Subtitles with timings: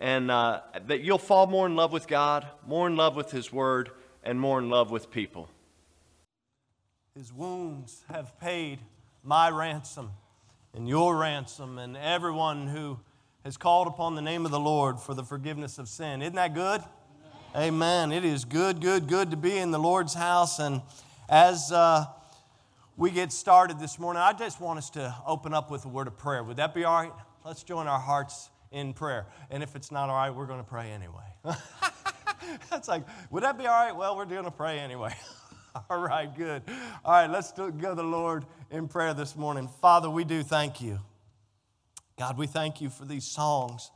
[0.00, 3.52] and uh, that you'll fall more in love with God, more in love with His
[3.52, 3.90] Word,
[4.24, 5.48] and more in love with people.
[7.14, 8.78] His wounds have paid
[9.22, 10.10] my ransom
[10.72, 12.98] and your ransom, and everyone who
[13.44, 16.22] has called upon the name of the Lord for the forgiveness of sin.
[16.22, 16.80] Isn't that good?
[17.54, 17.74] Amen.
[17.74, 18.12] Amen.
[18.12, 20.60] It is good, good, good to be in the Lord's house.
[20.60, 20.80] And
[21.28, 22.04] as uh,
[22.96, 26.06] we get started this morning, I just want us to open up with a word
[26.06, 26.44] of prayer.
[26.44, 27.12] Would that be all right?
[27.44, 29.26] Let's join our hearts in prayer.
[29.50, 31.24] And if it's not all right, we're going to pray anyway.
[32.70, 33.94] That's like, would that be all right?
[33.94, 35.14] Well, we're going to pray anyway.
[35.90, 36.62] all right, good.
[37.04, 39.68] All right, let's go to the Lord in prayer this morning.
[39.80, 40.98] Father, we do thank you.
[42.18, 43.90] God, we thank you for these songs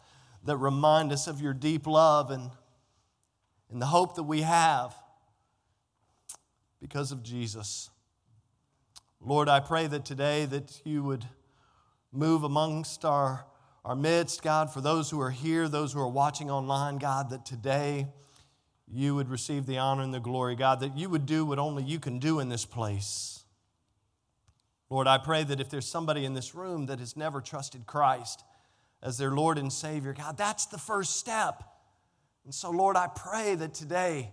[0.44, 2.50] that remind us of your deep love and,
[3.70, 4.94] and the hope that we have
[6.80, 7.90] because of Jesus.
[9.20, 11.24] Lord, I pray that today that you would
[12.12, 13.46] move amongst our
[13.84, 17.44] our midst, God, for those who are here, those who are watching online, God, that
[17.44, 18.06] today
[18.90, 21.82] you would receive the honor and the glory, God, that you would do what only
[21.82, 23.44] you can do in this place.
[24.88, 28.44] Lord, I pray that if there's somebody in this room that has never trusted Christ
[29.02, 31.62] as their Lord and Savior, God, that's the first step.
[32.44, 34.32] And so, Lord, I pray that today,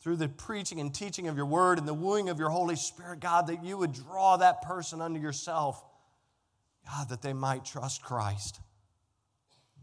[0.00, 3.20] through the preaching and teaching of your word and the wooing of your Holy Spirit,
[3.20, 5.82] God, that you would draw that person unto yourself
[6.86, 8.60] God, that they might trust Christ.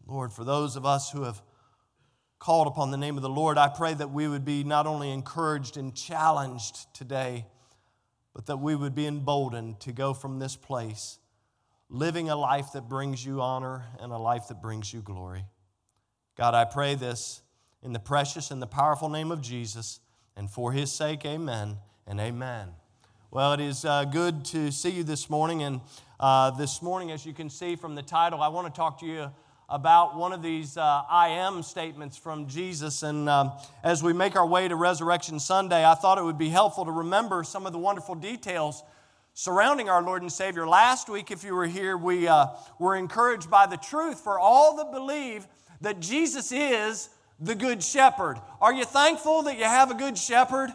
[0.08, 1.42] Lord, for those of us who have
[2.39, 5.11] called upon the name of the Lord, I pray that we would be not only
[5.11, 7.45] encouraged and challenged today,
[8.33, 11.20] but that we would be emboldened to go from this place
[11.89, 15.45] living a life that brings you honor and a life that brings you glory.
[16.38, 17.42] God, I pray this
[17.82, 19.99] in the precious and the powerful name of Jesus,
[20.36, 22.70] and for his sake, amen and amen.
[23.32, 25.62] Well, it is uh, good to see you this morning.
[25.62, 25.82] And
[26.20, 29.06] uh, this morning, as you can see from the title, I want to talk to
[29.06, 29.30] you
[29.70, 33.04] about one of these uh, I am statements from Jesus.
[33.04, 33.52] And um,
[33.84, 36.92] as we make our way to Resurrection Sunday, I thought it would be helpful to
[36.92, 38.82] remember some of the wonderful details
[39.36, 40.68] surrounding our Lord and Savior.
[40.68, 42.48] Last week, if you were here, we uh,
[42.80, 45.45] were encouraged by the truth for all that believe
[45.82, 48.42] that Jesus is the Good Shepherd.
[48.60, 50.72] Are you thankful that you have a Good Shepherd?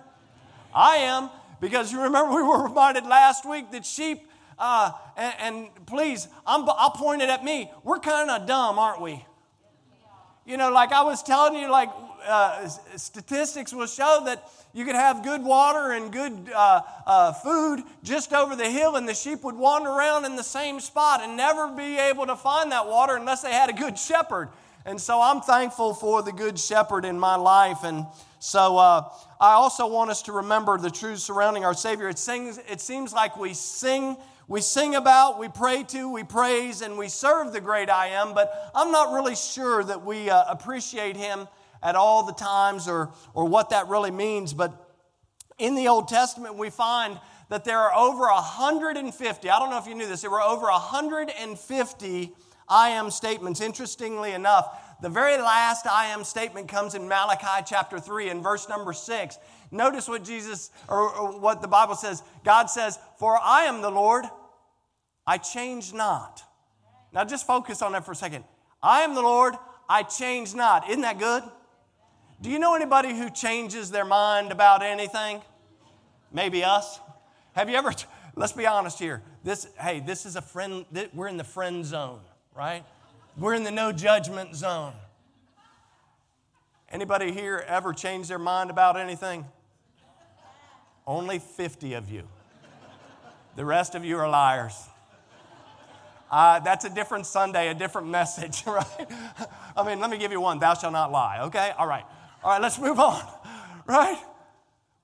[0.73, 1.31] I am.
[1.65, 6.69] Because you remember we were reminded last week that sheep, uh, and, and, please, I'm,
[6.69, 7.71] I'll point it at me.
[7.83, 9.25] We're kind of dumb, aren't we?
[10.45, 11.89] You know, like I was telling you, like
[12.27, 17.83] uh, statistics will show that you could have good water and good uh, uh, food
[18.03, 21.35] just over the hill, and the sheep would wander around in the same spot and
[21.35, 24.51] never be able to find that water unless they had a good shepherd.
[24.85, 27.85] And so I'm thankful for the good shepherd in my life.
[27.85, 28.05] And
[28.45, 29.09] so uh,
[29.41, 32.11] I also want us to remember the truths surrounding our Savior.
[32.11, 34.19] It, sings, it seems like we sing,
[34.49, 38.35] we sing about, we pray to, we praise, and we serve the great I am,
[38.35, 41.49] but I'm not really sure that we uh, appreciate Him
[41.83, 44.53] at all the times or, or what that really means.
[44.53, 44.95] But
[45.57, 47.19] in the Old Testament, we find
[47.49, 50.67] that there are over 150, I don't know if you knew this, there were over
[50.67, 52.35] 150
[52.69, 53.61] I am statements.
[53.61, 58.69] Interestingly enough, the very last I am statement comes in Malachi chapter 3 and verse
[58.69, 59.39] number 6.
[59.71, 62.23] Notice what Jesus, or, what the Bible says.
[62.45, 64.25] God says, For I am the Lord,
[65.27, 66.43] I change not.
[67.13, 68.45] Now just focus on that for a second.
[68.83, 69.55] I am the Lord,
[69.89, 70.89] I change not.
[70.89, 71.43] Isn't that good?
[72.41, 75.41] Do you know anybody who changes their mind about anything?
[76.33, 77.01] Maybe us.
[77.55, 77.93] Have you ever,
[78.37, 79.23] let's be honest here.
[79.45, 80.85] This, hey, this is a friend,
[81.15, 82.21] we're in the friend zone,
[82.55, 82.85] right?
[83.37, 84.93] We're in the no judgment zone.
[86.89, 89.45] Anybody here ever change their mind about anything?
[91.05, 92.23] Only 50 of you.
[93.57, 94.75] The rest of you are liars.
[96.31, 98.87] Uh, that's a different Sunday, a different message, right?
[99.77, 100.61] I mean, let me give you one.
[100.61, 101.73] Thou shalt not lie, okay?
[101.77, 102.05] All right.
[102.43, 103.21] All right, let's move on,
[103.87, 104.21] right?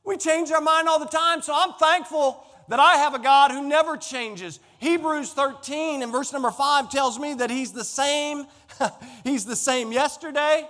[0.05, 3.51] We change our mind all the time, so I'm thankful that I have a God
[3.51, 4.61] who never changes.
[4.79, 8.47] Hebrews 13 and verse number 5 tells me that He's the same.
[9.25, 10.69] he's the same yesterday,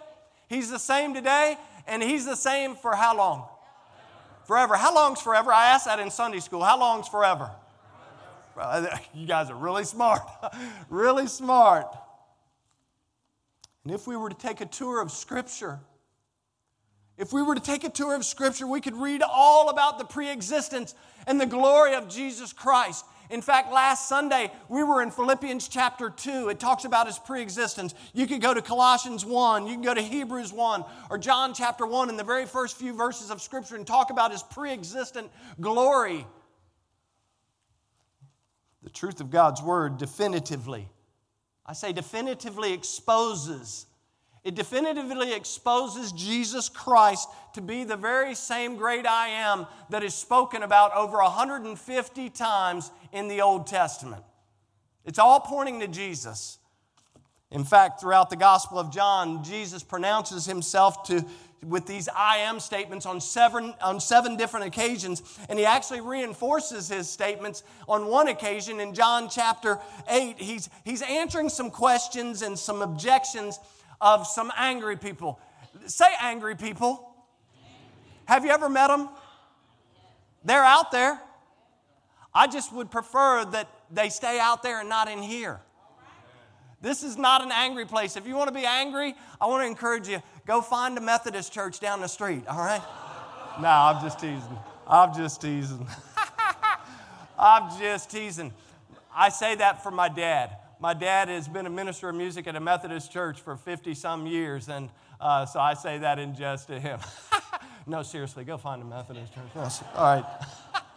[0.49, 3.47] He's the same today, and He's the same for how long?
[4.47, 4.77] Forever.
[4.77, 5.53] How long's forever?
[5.53, 6.65] I asked that in Sunday school.
[6.65, 7.51] How long's forever?
[9.15, 10.21] You guys are really smart.
[10.91, 11.87] really smart.
[13.85, 15.81] And if we were to take a tour of Scripture,
[17.21, 20.07] If we were to take a tour of Scripture, we could read all about the
[20.07, 20.95] pre existence
[21.27, 23.05] and the glory of Jesus Christ.
[23.29, 26.49] In fact, last Sunday, we were in Philippians chapter 2.
[26.49, 27.93] It talks about his pre existence.
[28.15, 31.85] You could go to Colossians 1, you can go to Hebrews 1, or John chapter
[31.85, 35.31] 1 in the very first few verses of Scripture and talk about his pre existent
[35.61, 36.27] glory.
[38.83, 40.89] The truth of God's Word definitively,
[41.67, 43.85] I say definitively exposes
[44.43, 50.15] it definitively exposes Jesus Christ to be the very same great I am that is
[50.15, 54.23] spoken about over 150 times in the Old Testament.
[55.05, 56.59] It's all pointing to Jesus.
[57.51, 61.25] In fact, throughout the Gospel of John, Jesus pronounces himself to,
[61.67, 66.89] with these I am statements on seven, on seven different occasions, and he actually reinforces
[66.89, 70.39] his statements on one occasion in John chapter 8.
[70.39, 73.59] He's, he's answering some questions and some objections
[74.01, 75.39] of some angry people.
[75.87, 77.15] Say angry people.
[78.27, 79.09] Have you ever met them?
[80.45, 81.21] They're out there.
[82.33, 85.61] I just would prefer that they stay out there and not in here.
[86.81, 88.17] This is not an angry place.
[88.17, 91.53] If you want to be angry, I want to encourage you go find a Methodist
[91.53, 92.81] church down the street, all right?
[93.61, 94.59] no, I'm just teasing.
[94.87, 95.87] I'm just teasing.
[97.39, 98.53] I'm just teasing.
[99.15, 102.57] I say that for my dad my dad has been a minister of music at
[102.57, 104.89] a Methodist church for 50 some years, and
[105.21, 106.99] uh, so I say that in jest to him.
[107.87, 109.45] no, seriously, go find a Methodist church.
[109.55, 110.25] No, all right.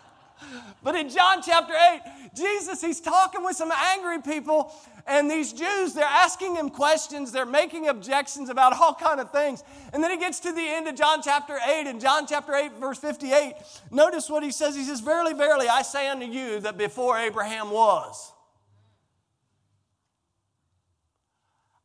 [0.84, 4.74] but in John chapter 8, Jesus, he's talking with some angry people,
[5.06, 9.66] and these Jews, they're asking him questions, they're making objections about all kind of things.
[9.92, 12.78] And then he gets to the end of John chapter 8, and John chapter 8,
[12.80, 13.56] verse 58,
[13.92, 14.76] notice what he says.
[14.76, 18.33] He says, Verily, verily, I say unto you that before Abraham was,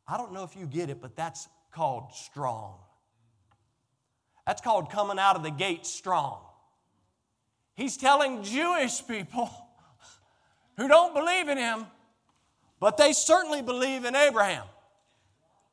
[0.09, 2.75] I don't know if you get it, but that's called strong.
[4.47, 6.39] That's called coming out of the gate strong.
[7.75, 9.49] He's telling Jewish people
[10.77, 11.85] who don't believe in him,
[12.79, 14.65] but they certainly believe in Abraham.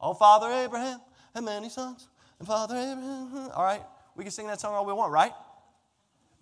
[0.00, 1.00] Oh, Father Abraham
[1.34, 2.06] had many sons,
[2.38, 3.50] and Father Abraham.
[3.54, 3.82] All right,
[4.14, 5.32] we can sing that song all we want, right?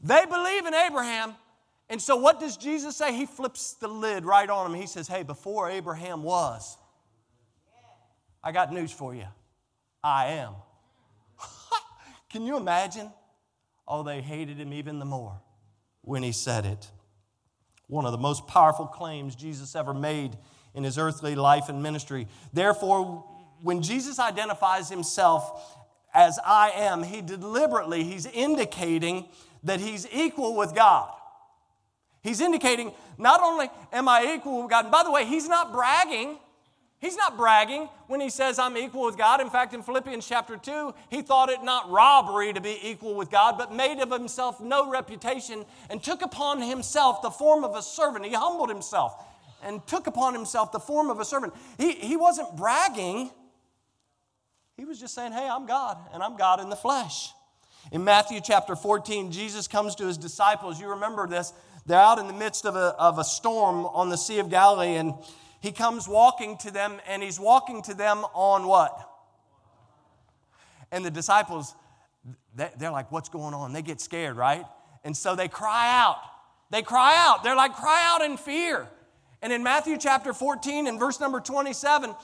[0.03, 1.35] They believe in Abraham,
[1.89, 3.15] and so what does Jesus say?
[3.15, 4.81] He flips the lid right on him.
[4.81, 6.77] He says, Hey, before Abraham was,
[8.45, 9.25] I got news for you.
[10.03, 10.53] I am.
[12.31, 13.11] Can you imagine?
[13.89, 15.41] Oh, they hated him even the more
[16.03, 16.91] when he said it.
[17.87, 20.37] One of the most powerful claims Jesus ever made
[20.75, 22.29] in his earthly life and ministry.
[22.53, 23.25] Therefore,
[23.63, 25.79] when Jesus identifies himself
[26.13, 29.27] as I am, he deliberately, he's indicating
[29.63, 31.11] that he's equal with God.
[32.23, 35.73] He's indicating not only am I equal with God, and by the way, he's not
[35.73, 36.39] bragging.
[37.05, 39.43] He's not bragging when he says, I'm equal with God.
[39.43, 43.31] In fact, in Philippians chapter 2, he thought it not robbery to be equal with
[43.31, 47.83] God, but made of himself no reputation and took upon himself the form of a
[47.83, 48.25] servant.
[48.25, 49.23] He humbled himself
[49.63, 51.53] and took upon himself the form of a servant.
[51.77, 53.31] He, he wasn't bragging,
[54.79, 57.35] he was just saying, Hey, I'm God, and I'm God in the flesh.
[57.93, 60.81] In Matthew chapter 14, Jesus comes to his disciples.
[60.81, 61.53] You remember this.
[61.85, 64.95] They're out in the midst of a, of a storm on the Sea of Galilee,
[64.95, 65.13] and
[65.65, 69.11] he comes walking to them, and he's walking to them on what?
[70.93, 71.75] And the disciples,
[72.55, 73.73] they're like, What's going on?
[73.73, 74.67] They get scared, right?
[75.05, 76.19] And so they cry out.
[76.69, 77.43] They cry out.
[77.43, 78.87] They're like, Cry out in fear.
[79.41, 82.15] And in Matthew chapter 14 and verse number 27,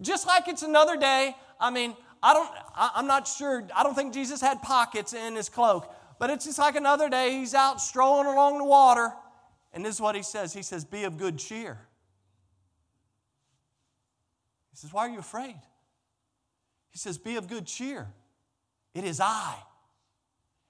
[0.00, 4.14] just like it's another day, I mean, I don't, I'm not sure, I don't think
[4.14, 7.32] Jesus had pockets in his cloak, but it's just like another day.
[7.32, 9.12] He's out strolling along the water.
[9.74, 11.78] And this is what he says He says, Be of good cheer.
[14.70, 15.56] He says, Why are you afraid?
[16.90, 18.08] He says, Be of good cheer.
[18.94, 19.54] It is I.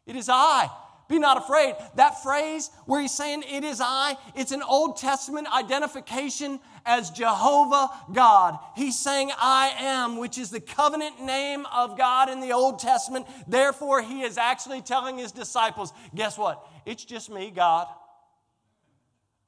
[0.07, 0.71] It is I.
[1.09, 1.75] Be not afraid.
[1.97, 7.89] That phrase where he's saying, It is I, it's an Old Testament identification as Jehovah
[8.13, 8.59] God.
[8.77, 13.27] He's saying, I am, which is the covenant name of God in the Old Testament.
[13.49, 16.65] Therefore, he is actually telling his disciples, Guess what?
[16.87, 17.89] It's just me, God.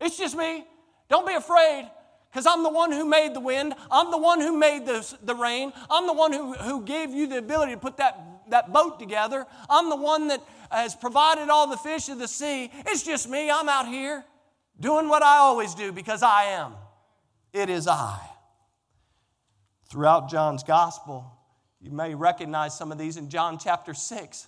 [0.01, 0.65] It's just me.
[1.09, 1.89] Don't be afraid
[2.33, 3.75] because I'm the one who made the wind.
[3.91, 5.71] I'm the one who made the, the rain.
[5.91, 9.47] I'm the one who, who gave you the ability to put that, that boat together.
[9.69, 12.71] I'm the one that has provided all the fish of the sea.
[12.87, 13.51] It's just me.
[13.51, 14.25] I'm out here
[14.81, 16.73] doing what I always do because I am.
[17.53, 18.19] It is I.
[19.91, 21.31] Throughout John's gospel,
[21.83, 24.47] you may recognize some of these in John chapter 6.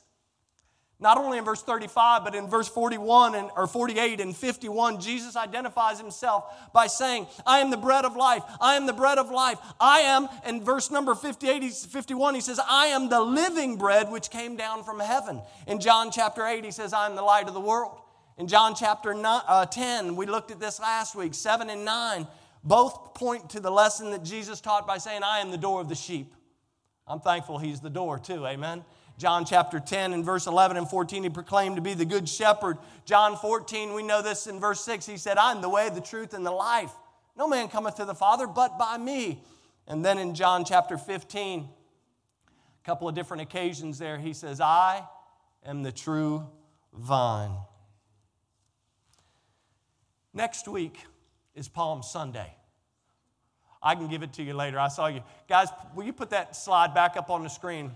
[1.05, 5.37] Not only in verse 35, but in verse 41 and, or 48 and 51, Jesus
[5.37, 8.43] identifies himself by saying, I am the bread of life.
[8.59, 9.59] I am the bread of life.
[9.79, 14.31] I am, in verse number 58, 51, he says, I am the living bread which
[14.31, 15.43] came down from heaven.
[15.67, 18.01] In John chapter 8, he says, I am the light of the world.
[18.39, 22.27] In John chapter nine, uh, 10, we looked at this last week, 7 and 9,
[22.65, 25.91] both point to the lesson that Jesus taught by saying, I am the door of
[25.91, 26.35] the sheep.
[27.07, 28.87] I'm thankful he's the door too, amen.
[29.17, 32.79] John chapter 10 and verse 11 and 14, he proclaimed to be the good shepherd.
[33.05, 36.35] John 14, we know this in verse 6, he said, I'm the way, the truth,
[36.35, 36.93] and the life.
[37.37, 39.43] No man cometh to the Father but by me.
[39.87, 45.05] And then in John chapter 15, a couple of different occasions there, he says, I
[45.65, 46.47] am the true
[46.93, 47.53] vine.
[50.33, 50.99] Next week
[51.55, 52.53] is Palm Sunday.
[53.81, 54.81] I can give it to you later.
[54.81, 55.23] I saw you.
[55.49, 57.93] Guys, will you put that slide back up on the screen?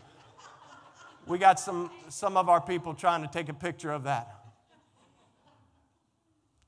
[1.29, 4.35] We got some, some of our people trying to take a picture of that.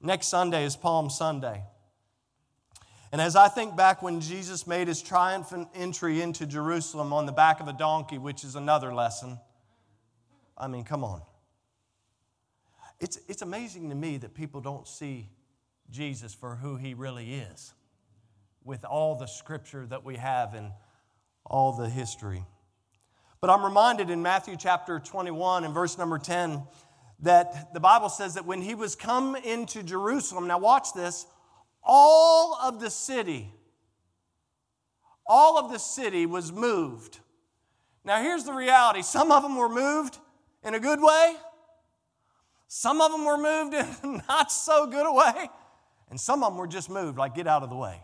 [0.02, 1.62] Next Sunday is Palm Sunday.
[3.10, 7.32] And as I think back when Jesus made his triumphant entry into Jerusalem on the
[7.32, 9.40] back of a donkey, which is another lesson,
[10.58, 11.22] I mean, come on.
[13.00, 15.30] It's, it's amazing to me that people don't see
[15.90, 17.72] Jesus for who he really is
[18.62, 20.70] with all the scripture that we have and
[21.46, 22.44] all the history.
[23.40, 26.62] But I'm reminded in Matthew chapter 21 and verse number 10
[27.20, 31.24] that the Bible says that when he was come into Jerusalem, now watch this,
[31.82, 33.50] all of the city,
[35.26, 37.20] all of the city was moved.
[38.04, 40.18] Now here's the reality some of them were moved
[40.62, 41.34] in a good way,
[42.68, 45.48] some of them were moved in not so good a way,
[46.10, 48.02] and some of them were just moved like, get out of the way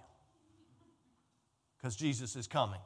[1.77, 2.81] because Jesus is coming.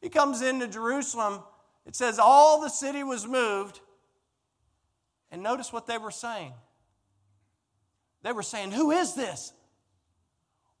[0.00, 1.40] He comes into Jerusalem.
[1.86, 3.80] It says all the city was moved.
[5.30, 6.52] And notice what they were saying.
[8.22, 9.52] They were saying, Who is this?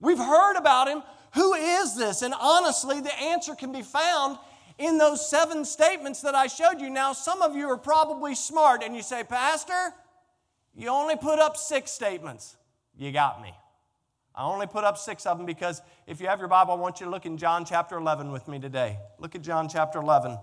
[0.00, 1.02] We've heard about him.
[1.34, 2.22] Who is this?
[2.22, 4.38] And honestly, the answer can be found
[4.78, 6.88] in those seven statements that I showed you.
[6.88, 9.92] Now, some of you are probably smart and you say, Pastor,
[10.74, 12.56] you only put up six statements.
[12.96, 13.52] You got me.
[14.38, 17.00] I only put up six of them because if you have your Bible, I want
[17.00, 18.96] you to look in John chapter 11 with me today.
[19.18, 20.38] Look at John chapter 11.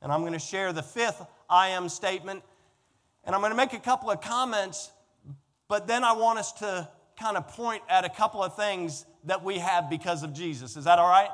[0.00, 2.42] And I'm going to share the fifth I am statement.
[3.22, 4.90] And I'm going to make a couple of comments,
[5.68, 6.88] but then I want us to
[7.20, 10.78] kind of point at a couple of things that we have because of Jesus.
[10.78, 11.30] Is that all right?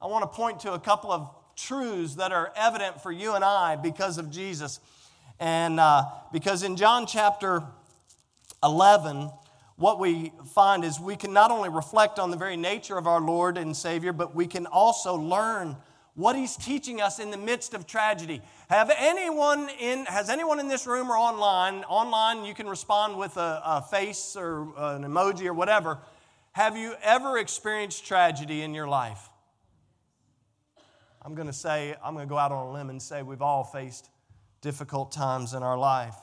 [0.00, 3.44] I want to point to a couple of truths that are evident for you and
[3.44, 4.78] I because of Jesus.
[5.40, 7.64] And uh, because in John chapter
[8.62, 9.28] 11,
[9.76, 13.20] what we find is we can not only reflect on the very nature of our
[13.20, 15.76] Lord and Savior, but we can also learn
[16.14, 18.42] what he's teaching us in the midst of tragedy.
[18.68, 23.36] Have anyone in, has anyone in this room or online, online you can respond with
[23.36, 25.98] a, a face or an emoji or whatever.
[26.52, 29.30] Have you ever experienced tragedy in your life?
[31.22, 33.42] I'm going to say, I'm going to go out on a limb and say we've
[33.42, 34.10] all faced
[34.60, 36.16] difficult times in our life.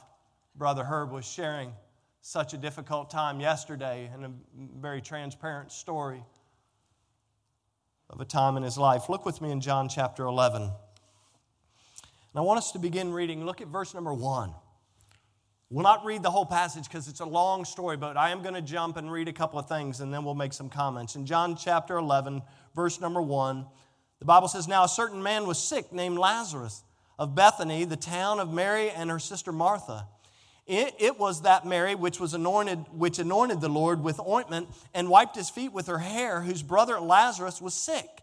[0.56, 1.74] Brother Herb was sharing
[2.22, 4.32] such a difficult time yesterday and a
[4.80, 6.24] very transparent story
[8.10, 9.10] of a time in his life.
[9.10, 10.64] Look with me in John chapter 11.
[10.64, 10.72] And
[12.36, 13.46] I want us to begin reading.
[13.46, 14.54] Look at verse number 1.
[15.72, 18.56] We'll not read the whole passage because it's a long story, but I am going
[18.56, 21.16] to jump and read a couple of things and then we'll make some comments.
[21.16, 22.42] In John chapter 11,
[22.76, 23.66] verse number 1,
[24.18, 26.84] the Bible says, Now a certain man was sick named Lazarus
[27.20, 30.08] of Bethany, the town of Mary and her sister Martha.
[30.70, 35.10] It, it, was that Mary which was anointed, which anointed the Lord with ointment and
[35.10, 38.22] wiped his feet with her hair, whose brother Lazarus was sick.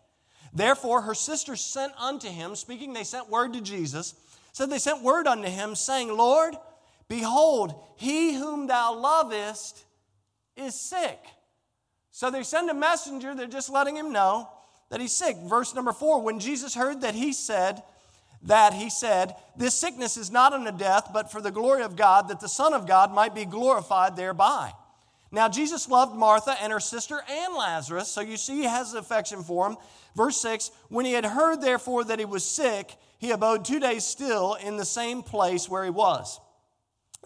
[0.54, 4.14] Therefore her sisters sent unto him, speaking, they sent word to Jesus,
[4.52, 6.54] said they sent word unto him, saying, Lord,
[7.08, 9.84] behold, he whom thou lovest
[10.56, 11.18] is sick.
[12.12, 14.48] So they send a messenger, they're just letting him know
[14.90, 15.36] that he's sick.
[15.36, 17.82] Verse number four, when Jesus heard that he said,
[18.42, 22.28] that he said, This sickness is not unto death, but for the glory of God,
[22.28, 24.72] that the Son of God might be glorified thereby.
[25.32, 29.42] Now, Jesus loved Martha and her sister and Lazarus, so you see he has affection
[29.42, 29.76] for him.
[30.14, 34.04] Verse 6 When he had heard, therefore, that he was sick, he abode two days
[34.04, 36.40] still in the same place where he was.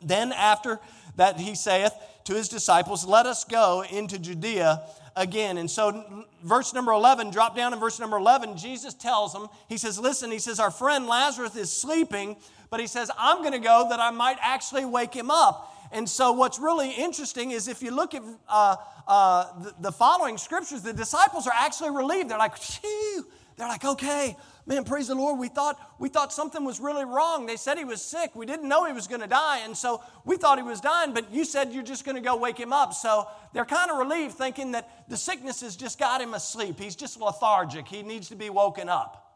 [0.03, 0.81] Then, after
[1.17, 1.93] that, he saith
[2.25, 4.83] to his disciples, Let us go into Judea
[5.17, 5.59] again.
[5.59, 9.77] And so, verse number 11, drop down in verse number 11, Jesus tells them, He
[9.77, 12.37] says, Listen, He says, Our friend Lazarus is sleeping,
[12.71, 15.77] but He says, I'm going to go that I might actually wake him up.
[15.93, 18.77] And so, what's really interesting is if you look at uh,
[19.09, 22.31] uh, the, the, following scriptures, the disciples are actually relieved.
[22.31, 23.27] They're like, Phew,
[23.61, 25.39] they're like, okay, man, praise the Lord.
[25.39, 27.45] We thought, we thought something was really wrong.
[27.45, 28.35] They said he was sick.
[28.35, 29.59] We didn't know he was going to die.
[29.65, 32.37] And so we thought he was dying, but you said you're just going to go
[32.37, 32.95] wake him up.
[32.95, 36.81] So they're kind of relieved thinking that the sickness has just got him asleep.
[36.81, 37.87] He's just lethargic.
[37.87, 39.27] He needs to be woken up.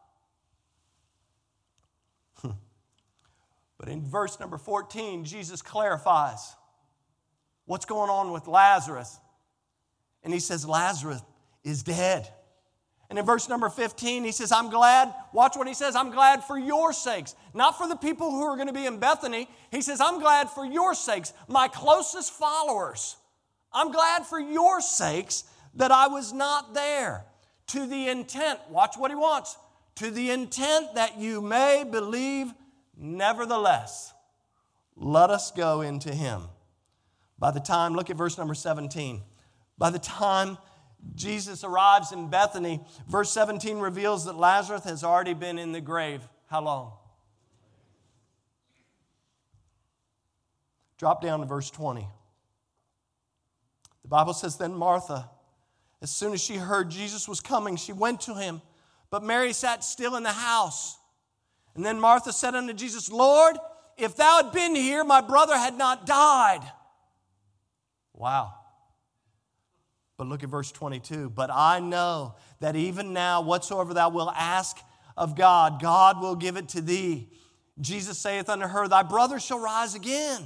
[2.43, 6.55] but in verse number 14, Jesus clarifies
[7.67, 9.19] what's going on with Lazarus.
[10.23, 11.21] And he says, Lazarus
[11.63, 12.27] is dead.
[13.11, 15.13] And in verse number 15, he says, I'm glad.
[15.33, 15.95] Watch what he says.
[15.95, 17.35] I'm glad for your sakes.
[17.53, 19.49] Not for the people who are going to be in Bethany.
[19.71, 23.17] He says, I'm glad for your sakes, my closest followers.
[23.73, 25.45] I'm glad for your sakes
[25.75, 27.27] that I was not there.
[27.69, 29.57] To the intent, watch what he wants,
[29.97, 32.53] to the intent that you may believe,
[32.97, 34.13] nevertheless,
[34.97, 36.43] let us go into him.
[37.39, 39.23] By the time, look at verse number 17.
[39.77, 40.59] By the time
[41.15, 46.23] Jesus arrives in Bethany, verse 17 reveals that Lazarus has already been in the grave.
[46.47, 46.93] How long?
[50.99, 52.07] Drop down to verse 20.
[54.03, 55.29] The Bible says, Then Martha,
[56.03, 58.61] as soon as she heard Jesus was coming, she went to him,
[59.11, 60.99] but Mary sat still in the house.
[61.75, 63.57] And then Martha said unto Jesus, Lord,
[63.97, 66.61] if thou had been here, my brother had not died.
[68.13, 68.55] Wow.
[70.17, 71.31] But look at verse 22.
[71.31, 74.79] But I know that even now, whatsoever thou wilt ask
[75.17, 77.29] of God, God will give it to thee.
[77.81, 80.43] Jesus saith unto her, Thy brother shall rise again.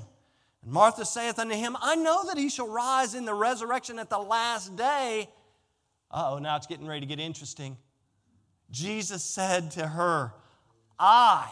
[0.62, 4.08] And Martha saith unto him, I know that he shall rise in the resurrection at
[4.08, 5.28] the last day.
[6.10, 7.76] Oh, now it's getting ready to get interesting.
[8.70, 10.32] Jesus said to her,
[10.98, 11.50] I.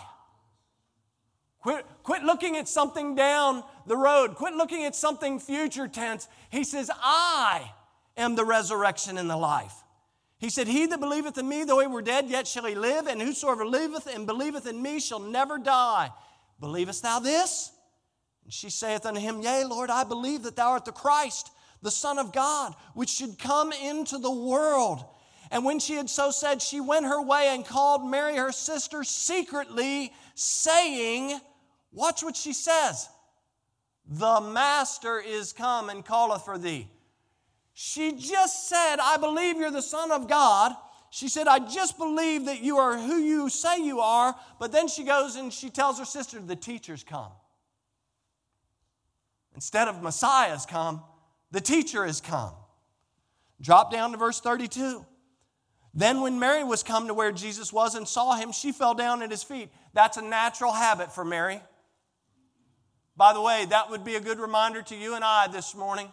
[1.61, 4.35] Quit, quit looking at something down the road.
[4.37, 6.29] Quit looking at something future tense.
[6.49, 7.71] He says, I
[8.17, 9.75] am the resurrection and the life.
[10.39, 13.07] He said, He that believeth in me, though he were dead, yet shall he live,
[13.07, 16.11] and whosoever liveth and believeth in me shall never die.
[16.61, 17.73] Believest thou this?
[18.45, 21.51] And she saith unto him, Yea, Lord, I believe that thou art the Christ,
[21.83, 25.05] the Son of God, which should come into the world.
[25.51, 29.05] And when she had so said, she went her way and called Mary, her sister,
[29.05, 31.41] secretly, saying,
[31.93, 33.09] Watch what she says.
[34.07, 36.89] The Master is come and calleth for thee.
[37.79, 40.75] She just said, I believe you're the Son of God.
[41.11, 44.35] She said, I just believe that you are who you say you are.
[44.59, 47.33] But then she goes and she tells her sister, The teacher's come.
[49.55, 51.03] Instead of Messiah's come,
[51.51, 52.55] the teacher has come.
[53.61, 55.05] Drop down to verse 32.
[55.93, 59.21] Then, when Mary was come to where Jesus was and saw him, she fell down
[59.21, 59.69] at his feet.
[59.93, 61.61] That's a natural habit for Mary.
[63.19, 66.11] By the way, that would be a good reminder to you and I this morning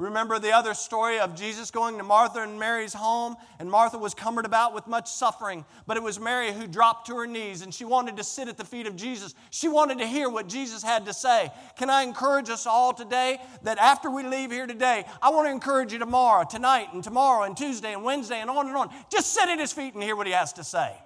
[0.00, 4.14] Remember the other story of Jesus going to Martha and Mary's home, and Martha was
[4.14, 7.72] cumbered about with much suffering, but it was Mary who dropped to her knees and
[7.72, 9.34] she wanted to sit at the feet of Jesus.
[9.50, 11.52] She wanted to hear what Jesus had to say.
[11.76, 15.52] Can I encourage us all today that after we leave here today, I want to
[15.52, 18.88] encourage you tomorrow, tonight, and tomorrow, and Tuesday, and Wednesday, and on and on.
[19.12, 20.96] Just sit at his feet and hear what he has to say.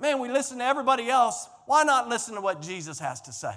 [0.00, 1.48] Man, we listen to everybody else.
[1.66, 3.54] Why not listen to what Jesus has to say?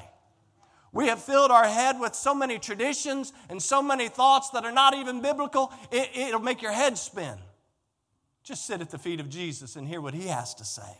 [0.93, 4.71] We have filled our head with so many traditions and so many thoughts that are
[4.71, 7.37] not even biblical, it, will make your head spin.
[8.43, 10.97] Just sit at the feet of Jesus and hear what he has to say.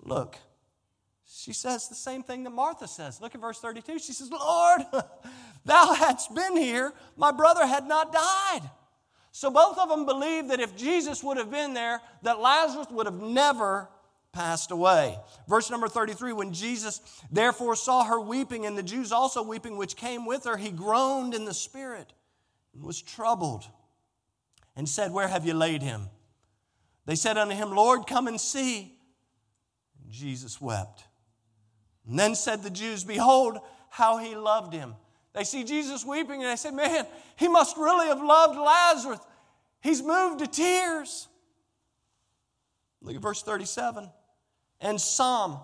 [0.00, 0.36] Look,
[1.26, 3.20] she says the same thing that Martha says.
[3.20, 3.98] Look at verse 32.
[3.98, 4.82] She says, Lord,
[5.64, 8.70] thou hadst been here, my brother had not died.
[9.32, 13.06] So both of them believed that if Jesus would have been there, that Lazarus would
[13.06, 13.88] have never
[14.34, 15.18] passed away.
[15.48, 19.96] Verse number 33 When Jesus therefore saw her weeping, and the Jews also weeping, which
[19.96, 22.12] came with her, he groaned in the spirit
[22.74, 23.64] and was troubled
[24.76, 26.08] and said, Where have you laid him?
[27.06, 28.98] They said unto him, Lord, come and see.
[30.02, 31.04] And Jesus wept.
[32.06, 34.94] And then said the Jews, Behold, how he loved him.
[35.32, 39.20] They see Jesus weeping and they say, Man, he must really have loved Lazarus.
[39.80, 41.28] He's moved to tears.
[43.02, 44.10] Look at verse 37
[44.84, 45.58] and some.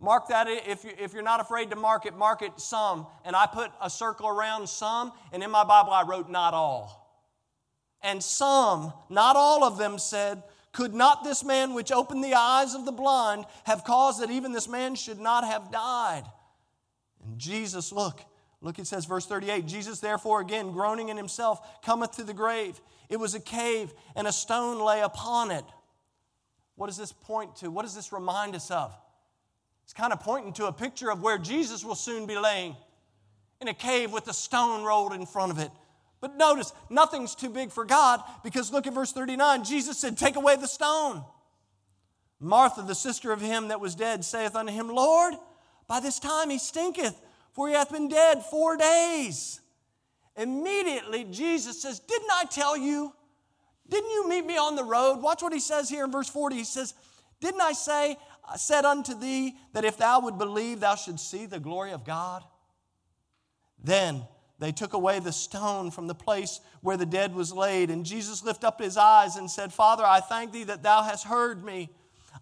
[0.00, 3.06] Mark that if, you, if you're not afraid to mark it, mark it some.
[3.24, 6.98] And I put a circle around some, and in my Bible I wrote not all.
[8.02, 12.74] And some, not all of them, said, Could not this man which opened the eyes
[12.74, 16.24] of the blind have caused that even this man should not have died?
[17.24, 18.24] And Jesus, look,
[18.60, 22.80] look, it says, verse 38 Jesus, therefore, again, groaning in himself, cometh to the grave.
[23.08, 25.64] It was a cave, and a stone lay upon it.
[26.82, 27.70] What does this point to?
[27.70, 28.92] What does this remind us of?
[29.84, 32.74] It's kind of pointing to a picture of where Jesus will soon be laying
[33.60, 35.70] in a cave with a stone rolled in front of it.
[36.20, 39.62] But notice, nothing's too big for God because look at verse 39.
[39.62, 41.24] Jesus said, Take away the stone.
[42.40, 45.34] Martha, the sister of him that was dead, saith unto him, Lord,
[45.86, 47.14] by this time he stinketh,
[47.52, 49.60] for he hath been dead four days.
[50.36, 53.12] Immediately, Jesus says, Didn't I tell you?
[53.92, 55.16] Didn't you meet me on the road?
[55.16, 56.56] Watch what he says here in verse 40.
[56.56, 56.94] He says,
[57.42, 58.16] Didn't I say,
[58.48, 62.02] I said unto thee that if thou would believe, thou should see the glory of
[62.02, 62.42] God?
[63.84, 64.22] Then
[64.58, 67.90] they took away the stone from the place where the dead was laid.
[67.90, 71.26] And Jesus lifted up his eyes and said, Father, I thank thee that thou hast
[71.26, 71.90] heard me.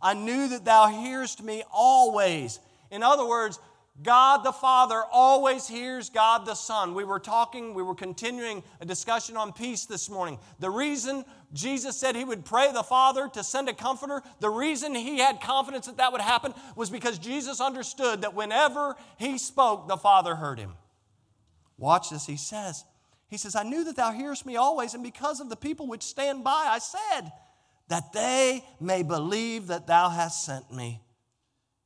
[0.00, 2.60] I knew that thou hearest me always.
[2.92, 3.58] In other words,
[4.02, 6.94] God the Father always hears God the Son.
[6.94, 10.38] We were talking, we were continuing a discussion on peace this morning.
[10.58, 14.94] The reason Jesus said he would pray the Father to send a comforter, the reason
[14.94, 19.88] he had confidence that that would happen was because Jesus understood that whenever he spoke,
[19.88, 20.74] the Father heard him.
[21.76, 22.84] Watch this, he says.
[23.28, 26.02] He says, I knew that thou hearest me always, and because of the people which
[26.02, 27.32] stand by, I said,
[27.88, 31.00] that they may believe that thou hast sent me.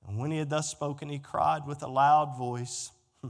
[0.06, 2.90] And when he had thus spoken, he cried with a loud voice,
[3.22, 3.28] hmm.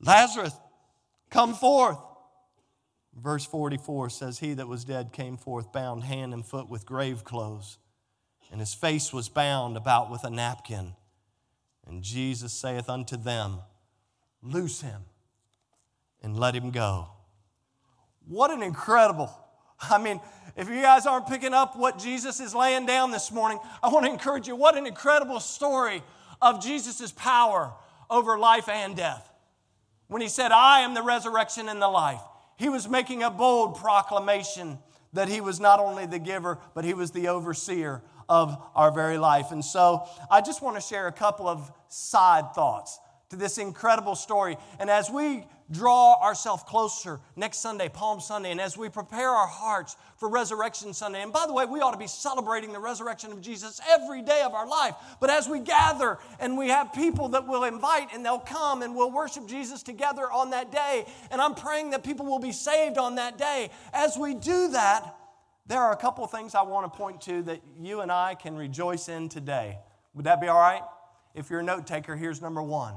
[0.00, 0.54] Lazarus,
[1.30, 1.98] come forth.
[3.22, 7.24] Verse 44 says, He that was dead came forth, bound hand and foot with grave
[7.24, 7.78] clothes,
[8.50, 10.94] and his face was bound about with a napkin.
[11.86, 13.60] And Jesus saith unto them,
[14.42, 15.02] Loose him
[16.22, 17.08] and let him go.
[18.26, 19.30] What an incredible,
[19.80, 20.20] I mean,
[20.56, 24.06] if you guys aren't picking up what Jesus is laying down this morning, I want
[24.06, 24.56] to encourage you.
[24.56, 26.02] What an incredible story
[26.42, 27.72] of Jesus' power
[28.10, 29.30] over life and death.
[30.08, 32.20] When he said, I am the resurrection and the life,
[32.58, 34.78] he was making a bold proclamation
[35.12, 39.16] that he was not only the giver, but he was the overseer of our very
[39.16, 39.52] life.
[39.52, 42.98] And so I just want to share a couple of side thoughts
[43.30, 44.56] to this incredible story.
[44.78, 49.46] And as we draw ourselves closer next Sunday, Palm Sunday, and as we prepare our
[49.46, 53.32] hearts for Resurrection Sunday, and by the way, we ought to be celebrating the resurrection
[53.32, 54.94] of Jesus every day of our life.
[55.20, 58.94] But as we gather and we have people that will invite and they'll come and
[58.94, 62.96] we'll worship Jesus together on that day, and I'm praying that people will be saved
[62.96, 63.70] on that day.
[63.92, 65.16] As we do that,
[65.66, 68.56] there are a couple things I want to point to that you and I can
[68.56, 69.78] rejoice in today.
[70.14, 70.82] Would that be all right?
[71.34, 72.94] If you're a note taker, here's number one.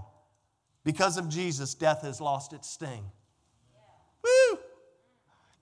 [0.84, 3.12] Because of Jesus, death has lost its sting.
[4.24, 4.60] Woo!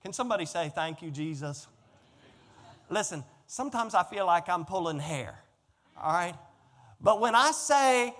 [0.02, 1.66] Can somebody say, Thank you, Jesus?
[2.88, 5.38] Listen, sometimes I feel like I'm pulling hair,
[6.00, 6.34] all right?
[7.00, 8.14] But when I say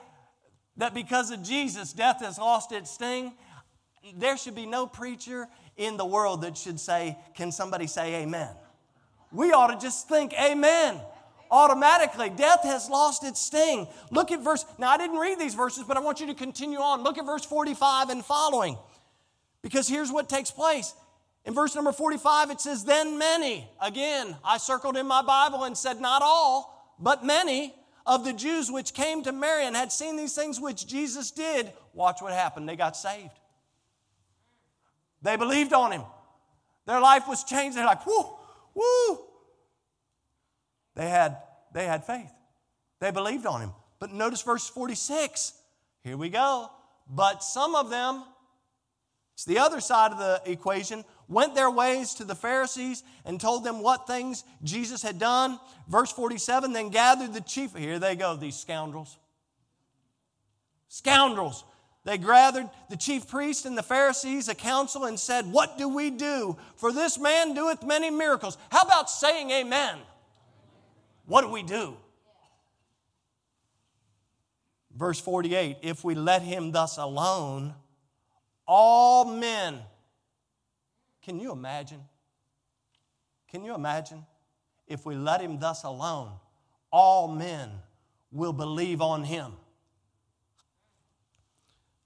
[0.76, 3.32] that because of Jesus, death has lost its sting,
[4.14, 8.54] there should be no preacher in the world that should say, Can somebody say amen?
[9.32, 11.00] we ought to just think, Amen.
[11.50, 13.88] Automatically, death has lost its sting.
[14.10, 16.78] Look at verse, now I didn't read these verses, but I want you to continue
[16.78, 17.02] on.
[17.02, 18.78] Look at verse 45 and following.
[19.62, 20.94] Because here's what takes place.
[21.44, 25.76] In verse number 45, it says, Then many, again, I circled in my Bible and
[25.76, 27.74] said, Not all, but many
[28.06, 31.72] of the Jews which came to Mary and had seen these things which Jesus did,
[31.94, 32.68] watch what happened.
[32.68, 33.38] They got saved.
[35.22, 36.02] They believed on him.
[36.86, 37.76] Their life was changed.
[37.76, 38.36] They're like, whoo,
[38.74, 39.18] Woo!
[40.94, 41.36] They had,
[41.72, 42.32] they had faith.
[43.00, 43.72] They believed on him.
[43.98, 45.54] But notice verse 46.
[46.02, 46.70] Here we go.
[47.08, 48.24] But some of them,
[49.34, 53.64] it's the other side of the equation, went their ways to the Pharisees and told
[53.64, 55.58] them what things Jesus had done.
[55.88, 57.74] Verse 47 then gathered the chief.
[57.74, 59.18] Here they go, these scoundrels.
[60.88, 61.64] Scoundrels.
[62.04, 66.10] They gathered the chief priests and the Pharisees a council and said, What do we
[66.10, 66.56] do?
[66.76, 68.56] For this man doeth many miracles.
[68.70, 69.98] How about saying amen?
[71.26, 71.96] What do we do?
[74.94, 77.74] Verse 48 If we let him thus alone,
[78.66, 79.80] all men,
[81.22, 82.00] can you imagine?
[83.50, 84.24] Can you imagine?
[84.86, 86.32] If we let him thus alone,
[86.92, 87.70] all men
[88.32, 89.52] will believe on him.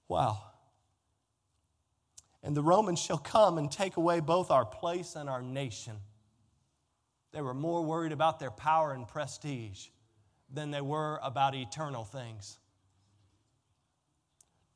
[0.07, 0.41] Wow.
[2.43, 5.95] And the Romans shall come and take away both our place and our nation.
[7.35, 9.87] They were more worried about their power and prestige
[10.49, 12.57] than they were about eternal things.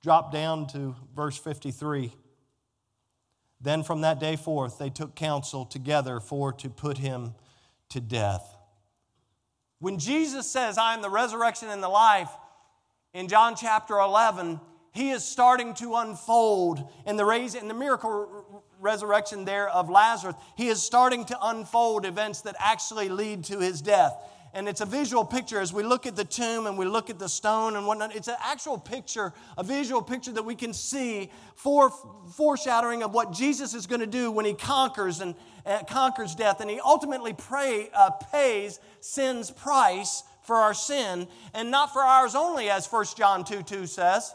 [0.03, 2.13] Drop down to verse 53.
[3.61, 7.33] Then from that day forth they took counsel together for to put him
[7.91, 8.57] to death.
[9.79, 12.29] When Jesus says, I am the resurrection and the life,
[13.13, 14.59] in John chapter 11,
[14.91, 20.35] he is starting to unfold in the raise in the miracle resurrection there of Lazarus.
[20.55, 24.13] He is starting to unfold events that actually lead to his death.
[24.51, 27.19] and it's a visual picture as we look at the tomb and we look at
[27.19, 28.15] the stone and whatnot.
[28.15, 31.91] It's an actual picture, a visual picture that we can see for
[32.35, 36.61] foreshadowing of what Jesus is going to do when he conquers and uh, conquers death,
[36.61, 42.33] and he ultimately pray, uh, pays sin's price for our sin, and not for ours
[42.33, 44.33] only, as 1 John 2 2 says,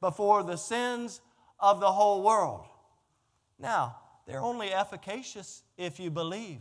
[0.00, 1.20] but for the sins
[1.60, 2.64] of the whole world.
[3.62, 3.96] Now,
[4.26, 6.60] they're only efficacious if you believe.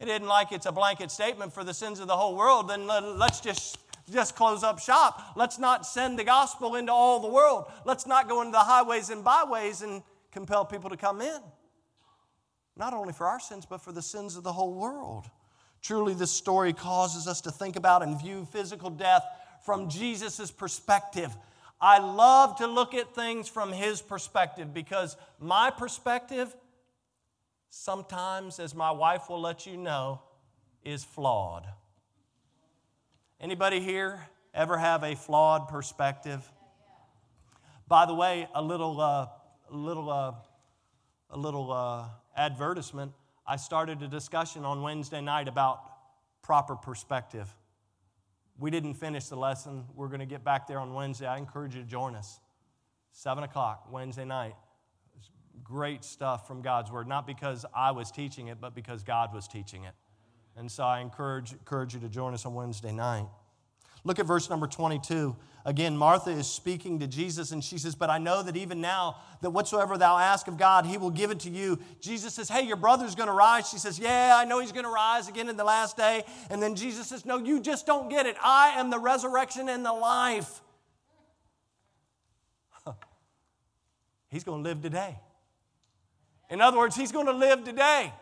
[0.00, 2.86] It isn't like it's a blanket statement for the sins of the whole world, then
[2.86, 3.78] let's just
[4.10, 5.32] just close up shop.
[5.36, 7.70] Let's not send the gospel into all the world.
[7.84, 11.40] Let's not go into the highways and byways and compel people to come in.
[12.76, 15.26] Not only for our sins, but for the sins of the whole world.
[15.82, 19.24] Truly, this story causes us to think about and view physical death
[19.64, 21.34] from Jesus' perspective.
[21.84, 26.54] I love to look at things from his perspective because my perspective
[27.70, 30.22] sometimes, as my wife will let you know,
[30.84, 31.66] is flawed.
[33.40, 34.20] Anybody here
[34.54, 36.48] ever have a flawed perspective?
[37.88, 39.26] By the way, a little, uh,
[39.68, 40.34] little, uh,
[41.30, 42.04] a little uh,
[42.36, 43.10] advertisement.
[43.44, 45.82] I started a discussion on Wednesday night about
[46.42, 47.52] proper perspective.
[48.62, 49.84] We didn't finish the lesson.
[49.94, 51.26] We're going to get back there on Wednesday.
[51.26, 52.40] I encourage you to join us.
[53.10, 54.54] 7 o'clock, Wednesday night
[55.62, 59.48] great stuff from God's Word, not because I was teaching it, but because God was
[59.48, 59.94] teaching it.
[60.56, 63.26] And so I encourage, encourage you to join us on Wednesday night.
[64.04, 65.36] Look at verse number 22.
[65.64, 69.18] Again, Martha is speaking to Jesus, and she says, But I know that even now,
[69.42, 71.78] that whatsoever thou ask of God, he will give it to you.
[72.00, 73.68] Jesus says, Hey, your brother's going to rise.
[73.68, 76.24] She says, Yeah, I know he's going to rise again in the last day.
[76.50, 78.34] And then Jesus says, No, you just don't get it.
[78.42, 80.60] I am the resurrection and the life.
[84.30, 85.16] He's going to live today.
[86.50, 88.12] In other words, he's going to live today.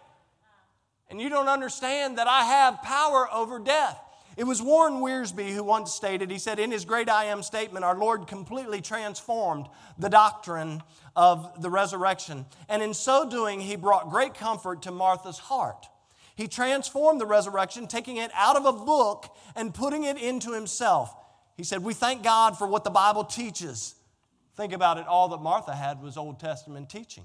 [1.10, 4.00] And you don't understand that I have power over death.
[4.40, 7.84] It was Warren Wiersbe who once stated, he said, in his great I am statement,
[7.84, 9.66] our Lord completely transformed
[9.98, 10.82] the doctrine
[11.14, 12.46] of the resurrection.
[12.66, 15.84] And in so doing, he brought great comfort to Martha's heart.
[16.36, 21.14] He transformed the resurrection, taking it out of a book and putting it into himself.
[21.58, 23.94] He said, We thank God for what the Bible teaches.
[24.56, 27.24] Think about it, all that Martha had was Old Testament teaching.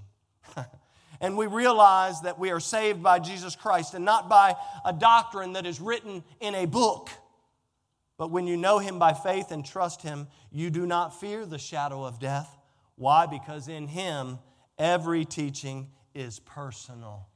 [1.26, 5.54] and we realize that we are saved by Jesus Christ and not by a doctrine
[5.54, 7.10] that is written in a book.
[8.16, 11.58] But when you know Him by faith and trust Him, you do not fear the
[11.58, 12.56] shadow of death.
[12.96, 13.26] Why?
[13.26, 14.38] Because in Him,
[14.78, 17.28] every teaching is personal.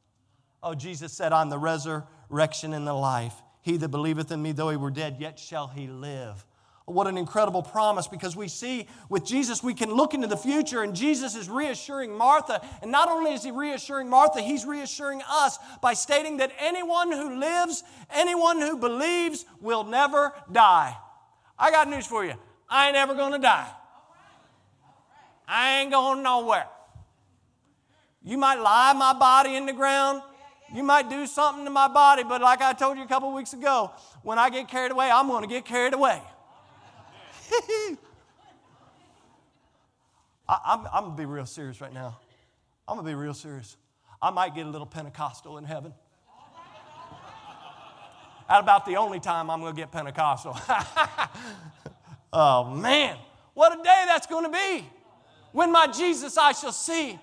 [0.62, 3.34] Oh, Jesus said, I'm the resurrection and the life.
[3.64, 6.46] He that believeth in me, though he were dead, yet shall he live.
[6.90, 10.82] What an incredible promise because we see with Jesus, we can look into the future,
[10.82, 12.66] and Jesus is reassuring Martha.
[12.82, 17.40] And not only is he reassuring Martha, he's reassuring us by stating that anyone who
[17.40, 20.98] lives, anyone who believes, will never die.
[21.60, 22.34] I got news for you
[22.70, 23.70] I ain't ever gonna die.
[25.48, 26.68] I ain't going nowhere.
[28.24, 30.22] You might lie my body in the ground.
[30.74, 33.54] You might do something to my body, but like I told you a couple weeks
[33.54, 36.22] ago, when I get carried away, I'm going to get carried away.
[40.48, 42.18] I, I'm, I'm going to be real serious right now.
[42.88, 43.78] I'm going to be real serious.
[44.22, 45.94] I might get a little Pentecostal in heaven.
[48.50, 50.58] That's about the only time I'm going to get Pentecostal.
[52.34, 53.18] oh, man.
[53.54, 54.86] What a day that's going to be.
[55.52, 57.20] When my Jesus I shall see.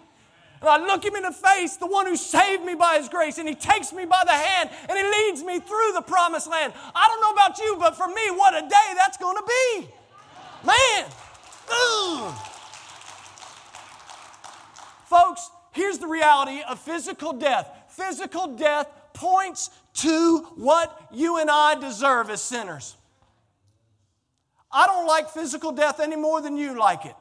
[0.60, 3.38] And I look him in the face, the one who saved me by his grace,
[3.38, 6.72] and he takes me by the hand and he leads me through the promised land.
[6.94, 9.88] I don't know about you, but for me, what a day that's going to be.
[10.66, 11.06] Man!
[11.70, 12.34] Ugh.
[15.06, 17.70] Folks, here's the reality of physical death.
[17.90, 22.96] Physical death points to what you and I deserve as sinners.
[24.70, 27.14] I don't like physical death any more than you like it.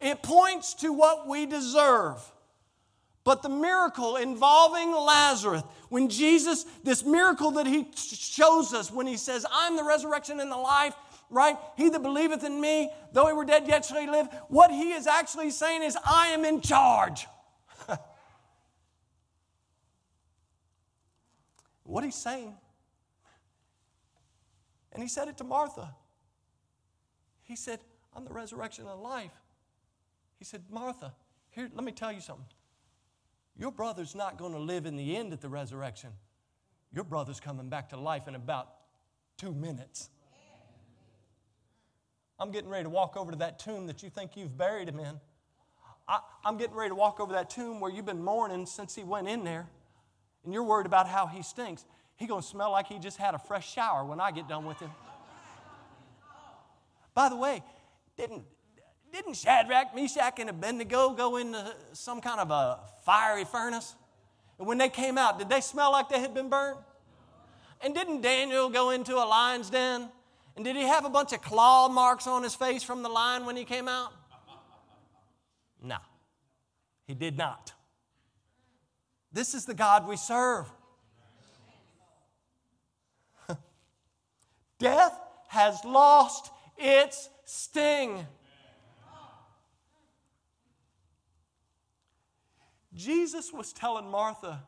[0.00, 2.20] It points to what we deserve.
[3.24, 9.16] But the miracle involving Lazarus, when Jesus, this miracle that he shows us when he
[9.16, 10.94] says, I'm the resurrection and the life,
[11.30, 11.56] right?
[11.76, 14.28] He that believeth in me, though he were dead, yet shall he live.
[14.48, 17.26] What he is actually saying is, I am in charge.
[21.84, 22.54] what he's saying,
[24.92, 25.94] and he said it to Martha.
[27.42, 27.80] He said,
[28.14, 29.32] I'm the resurrection and life.
[30.38, 31.14] He said, Martha,
[31.50, 32.46] here, let me tell you something.
[33.56, 36.10] Your brother's not going to live in the end at the resurrection.
[36.92, 38.68] Your brother's coming back to life in about
[39.36, 40.10] two minutes.
[42.38, 45.00] I'm getting ready to walk over to that tomb that you think you've buried him
[45.00, 45.20] in.
[46.06, 49.02] I, am getting ready to walk over that tomb where you've been mourning since he
[49.02, 49.66] went in there.
[50.44, 51.84] and you're worried about how he stinks,
[52.16, 54.78] he to smell like he just had a fresh shower when I get done with
[54.78, 54.90] him.
[57.14, 57.62] By the way,
[58.16, 58.44] didn't,
[59.12, 63.94] didn't Shadrach, Meshach, and Abednego go into some kind of a fiery furnace?
[64.58, 66.78] And when they came out, did they smell like they had been burned?
[67.80, 70.08] And didn't Daniel go into a lion's den?
[70.58, 73.46] And did he have a bunch of claw marks on his face from the lion
[73.46, 74.12] when he came out?
[75.80, 75.98] No,
[77.06, 77.72] he did not.
[79.32, 80.68] This is the God we serve.
[84.80, 85.16] Death
[85.46, 88.26] has lost its sting.
[92.92, 94.64] Jesus was telling Martha,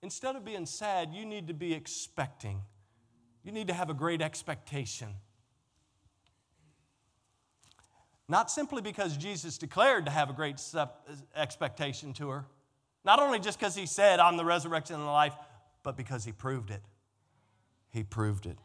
[0.00, 2.62] instead of being sad, you need to be expecting.
[3.44, 5.08] You need to have a great expectation.
[8.28, 10.60] Not simply because Jesus declared to have a great
[11.36, 12.46] expectation to her,
[13.04, 15.34] not only just because he said, I'm the resurrection and the life,
[15.82, 16.80] but because he proved it.
[17.90, 18.58] He proved it.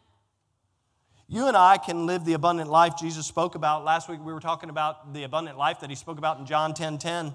[1.28, 3.84] You and I can live the abundant life Jesus spoke about.
[3.84, 6.74] Last week we were talking about the abundant life that he spoke about in John
[6.74, 7.34] 10 10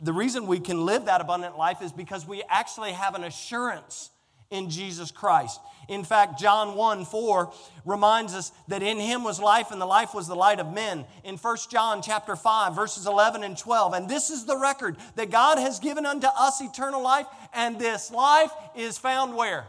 [0.00, 4.10] the reason we can live that abundant life is because we actually have an assurance
[4.50, 5.60] in Jesus Christ.
[5.88, 7.52] In fact, John 1 4
[7.84, 11.04] reminds us that in him was life and the life was the light of men.
[11.24, 15.30] In 1 John chapter 5 verses 11 and 12, and this is the record that
[15.30, 19.66] God has given unto us eternal life and this life is found where?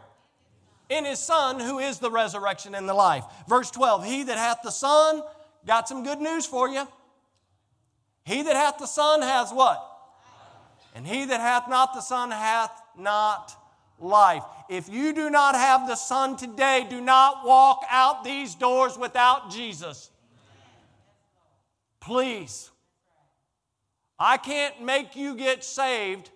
[0.89, 3.23] In his son who is the resurrection and the life.
[3.47, 5.23] Verse 12, he that hath the son
[5.65, 6.87] got some good news for you.
[8.25, 9.87] He that hath the son has what?
[10.93, 13.55] And he that hath not the Son hath not
[14.01, 14.43] life.
[14.69, 19.51] If you do not have the Son today, do not walk out these doors without
[19.51, 20.11] Jesus.
[21.99, 22.71] Please.
[24.19, 26.29] I can't make you get saved,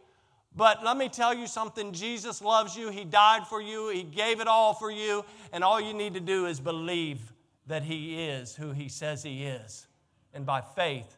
[0.55, 2.89] but let me tell you something Jesus loves you.
[2.89, 5.23] He died for you, He gave it all for you,
[5.53, 7.31] and all you need to do is believe
[7.67, 9.87] that He is who He says He is.
[10.33, 11.17] And by faith,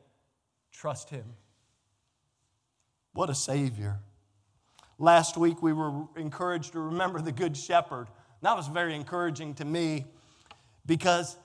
[0.71, 1.23] trust Him.
[3.13, 3.99] What a Savior.
[4.99, 8.07] Last week we were encouraged to remember the Good Shepherd.
[8.41, 10.05] That was very encouraging to me
[10.85, 11.37] because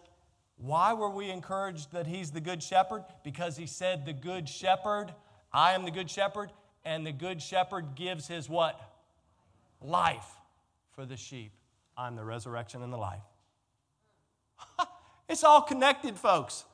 [0.56, 3.04] why were we encouraged that He's the Good Shepherd?
[3.24, 5.12] Because He said, The Good Shepherd,
[5.52, 6.50] I am the Good Shepherd,
[6.84, 8.80] and the Good Shepherd gives His what?
[9.82, 10.36] Life
[10.92, 11.52] for the sheep.
[11.96, 13.22] I'm the resurrection and the life.
[15.28, 16.64] it's all connected, folks.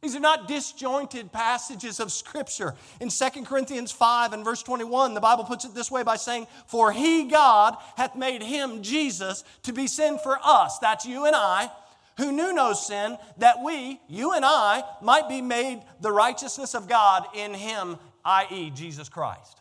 [0.00, 2.74] These are not disjointed passages of Scripture.
[3.00, 6.46] In 2 Corinthians 5 and verse 21, the Bible puts it this way by saying,
[6.68, 11.34] For he, God, hath made him, Jesus, to be sin for us, that's you and
[11.34, 11.70] I,
[12.16, 16.88] who knew no sin, that we, you and I, might be made the righteousness of
[16.88, 19.60] God in him, i.e., Jesus Christ.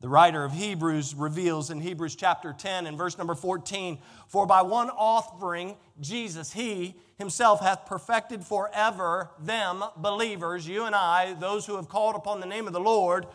[0.00, 4.62] The writer of Hebrews reveals in Hebrews chapter 10 and verse number 14 For by
[4.62, 11.76] one offering, Jesus, he himself hath perfected forever them, believers, you and I, those who
[11.76, 13.26] have called upon the name of the Lord,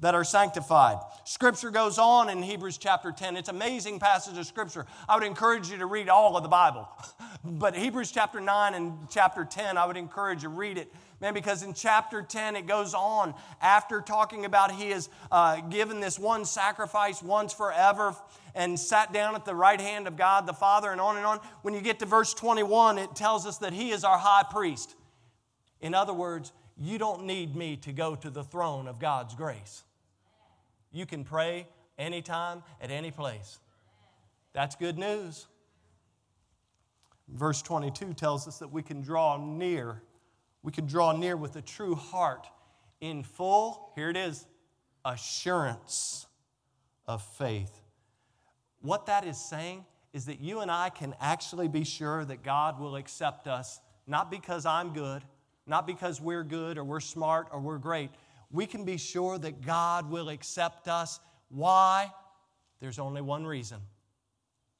[0.00, 0.98] that are sanctified.
[1.24, 3.36] Scripture goes on in Hebrews chapter 10.
[3.36, 4.86] It's amazing passage of Scripture.
[5.08, 6.88] I would encourage you to read all of the Bible.
[7.44, 11.34] but Hebrews chapter 9 and chapter 10, I would encourage you to read it Man,
[11.34, 16.16] because in chapter 10 it goes on after talking about he has uh, given this
[16.16, 18.14] one sacrifice once forever
[18.58, 21.40] and sat down at the right hand of God the Father and on and on.
[21.62, 24.96] When you get to verse 21, it tells us that he is our high priest.
[25.80, 29.84] In other words, you don't need me to go to the throne of God's grace.
[30.92, 31.66] You can pray
[31.96, 33.58] anytime, at any place.
[34.52, 35.46] That's good news.
[37.28, 40.02] Verse 22 tells us that we can draw near
[40.62, 42.46] we can draw near with a true heart
[43.00, 44.46] in full, here it is,
[45.04, 46.26] assurance
[47.06, 47.77] of faith.
[48.80, 52.80] What that is saying is that you and I can actually be sure that God
[52.80, 55.22] will accept us, not because I'm good,
[55.66, 58.10] not because we're good or we're smart or we're great.
[58.50, 61.20] We can be sure that God will accept us.
[61.50, 62.10] Why?
[62.80, 63.78] There's only one reason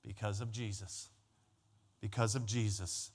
[0.02, 1.10] because of Jesus.
[2.00, 3.10] Because of Jesus.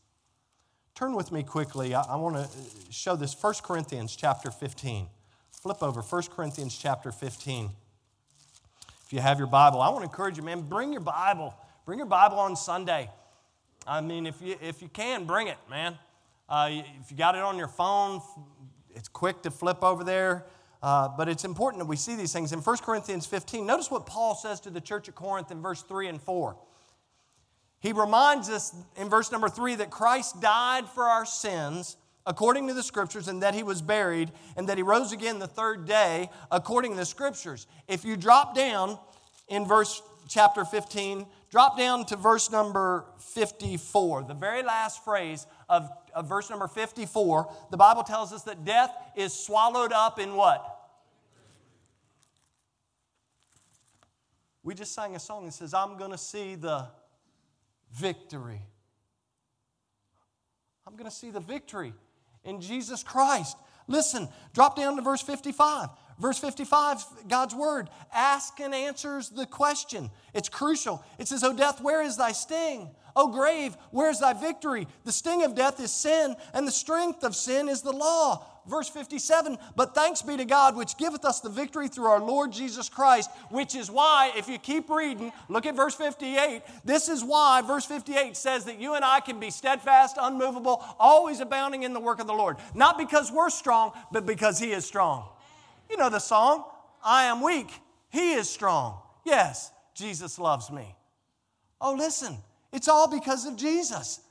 [0.94, 1.96] Turn with me quickly.
[1.96, 2.48] I, I want to uh,
[2.92, 5.08] show this 1 Corinthians chapter 15.
[5.52, 7.72] Flip over 1 Corinthians chapter 15.
[9.14, 11.54] You have your Bible, I want to encourage you, man, bring your Bible.
[11.86, 13.12] Bring your Bible on Sunday.
[13.86, 16.00] I mean, if you, if you can, bring it, man.
[16.50, 18.22] Uh, if you got it on your phone,
[18.96, 20.48] it's quick to flip over there.
[20.82, 22.54] Uh, but it's important that we see these things.
[22.54, 25.84] In 1 Corinthians 15, notice what Paul says to the church at Corinth in verse
[25.84, 26.58] 3 and 4.
[27.82, 32.74] He reminds us in verse number three that Christ died for our sins according to
[32.74, 36.30] the scriptures and that he was buried and that he rose again the third day
[36.52, 37.68] according to the scriptures.
[37.88, 38.98] If you drop down
[39.48, 41.26] in verse chapter 15.
[41.52, 47.54] Drop down to verse number 54, the very last phrase of, of verse number 54.
[47.70, 50.70] The Bible tells us that death is swallowed up in what?
[54.64, 56.88] We just sang a song that says, I'm going to see the
[57.94, 58.62] victory.
[60.88, 61.94] I'm going to see the victory
[62.44, 63.58] in Jesus Christ.
[63.88, 65.90] Listen, drop down to verse 55.
[66.20, 70.10] Verse 55, God's word asks and answers the question.
[70.34, 71.04] It's crucial.
[71.18, 72.90] It says, O death, where is thy sting?
[73.16, 74.88] O grave, where is thy victory?
[75.06, 78.90] The sting of death is sin, and the strength of sin is the law verse
[78.90, 82.90] 57 But thanks be to God, which giveth us the victory through our Lord Jesus
[82.90, 86.62] Christ, which is why, if you keep reading, look at verse 58.
[86.84, 91.40] This is why verse 58 says that you and I can be steadfast, unmovable, always
[91.40, 92.58] abounding in the work of the Lord.
[92.74, 95.26] Not because we're strong, but because He is strong.
[95.90, 96.66] You know the song,
[97.04, 97.72] I am weak,
[98.10, 99.00] He is strong.
[99.26, 100.96] Yes, Jesus loves me.
[101.80, 102.38] Oh, listen,
[102.72, 104.22] it's all because of Jesus.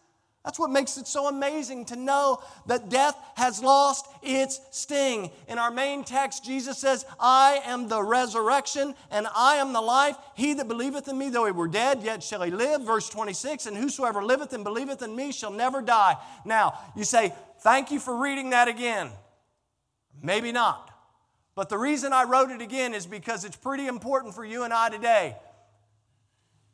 [0.45, 5.31] That's what makes it so amazing to know that death has lost its sting.
[5.47, 10.17] In our main text, Jesus says, I am the resurrection and I am the life.
[10.35, 12.83] He that believeth in me, though he were dead, yet shall he live.
[12.83, 16.17] Verse 26, and whosoever liveth and believeth in me shall never die.
[16.45, 19.11] Now, you say, Thank you for reading that again.
[20.21, 20.92] Maybe not.
[21.55, 24.73] But the reason I wrote it again is because it's pretty important for you and
[24.73, 25.37] I today.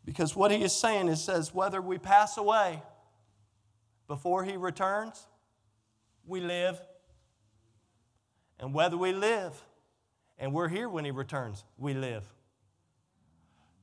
[0.04, 2.82] Because what he is saying is says, whether we pass away,
[4.06, 5.26] before he returns,
[6.26, 6.80] we live.
[8.58, 9.52] And whether we live
[10.38, 12.24] and we're here when he returns, we live.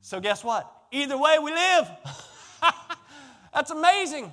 [0.02, 0.72] So, guess what?
[0.91, 1.89] Either way, we live.
[3.54, 4.32] That's amazing.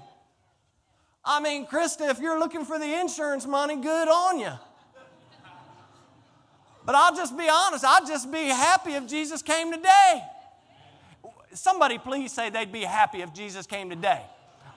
[1.25, 4.53] I mean, Krista, if you're looking for the insurance money, good on you.
[6.85, 10.22] But I'll just be honest, I'd just be happy if Jesus came today.
[11.55, 14.22] Somebody please say they'd be happy if Jesus came today.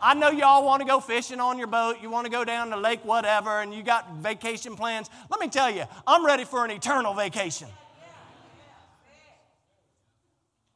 [0.01, 2.69] I know y'all want to go fishing on your boat, you want to go down
[2.69, 5.09] to lake whatever, and you got vacation plans.
[5.31, 7.69] Let me tell you, I'm ready for an eternal vacation.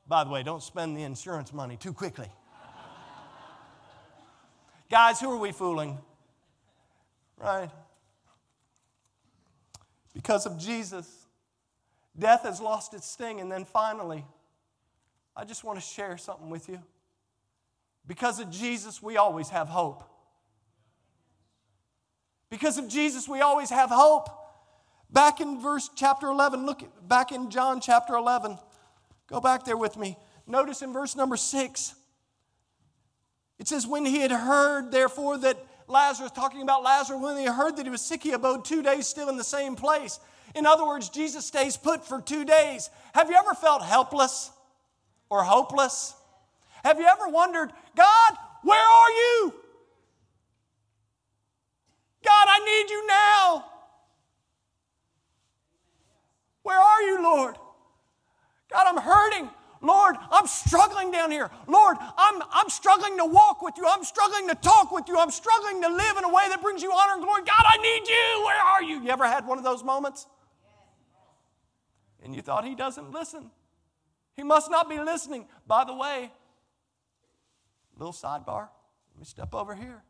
[0.08, 2.28] By the way, don't spend the insurance money too quickly.
[4.90, 6.00] Guys, who are we fooling?
[7.38, 7.70] Right?
[10.14, 11.26] Because of Jesus,
[12.18, 13.40] death has lost its sting.
[13.40, 14.26] And then finally,
[15.36, 16.80] I just want to share something with you.
[18.08, 20.04] Because of Jesus, we always have hope.
[22.50, 24.30] Because of Jesus, we always have hope.
[25.12, 28.58] Back in verse chapter 11, look back in John chapter 11.
[29.28, 30.18] Go back there with me.
[30.48, 31.96] Notice in verse number 6,
[33.60, 37.78] it says, When he had heard, therefore, that Lazarus, talking about Lazarus, when he heard
[37.78, 40.20] that he was sick, he abode two days still in the same place.
[40.56, 42.90] In other words, Jesus stays put for two days.
[43.14, 44.52] Have you ever felt helpless
[45.30, 46.14] or hopeless?
[46.84, 48.34] Have you ever wondered, God,
[48.64, 49.54] where are you?
[52.24, 53.66] God, I need you now.
[56.64, 57.56] Where are you, Lord?
[58.72, 59.50] God, I'm hurting.
[59.82, 61.50] Lord, I'm struggling down here.
[61.68, 63.86] Lord, I'm, I'm struggling to walk with you.
[63.88, 65.18] I'm struggling to talk with you.
[65.18, 67.42] I'm struggling to live in a way that brings you honor and glory.
[67.46, 68.46] God, I need you.
[68.46, 69.04] Where are you?
[69.04, 70.28] You ever had one of those moments?
[72.24, 73.50] And you thought he doesn't listen.
[74.36, 75.48] He must not be listening.
[75.66, 76.32] By the way,
[78.00, 78.70] Little sidebar.
[79.14, 80.04] Let me step over here.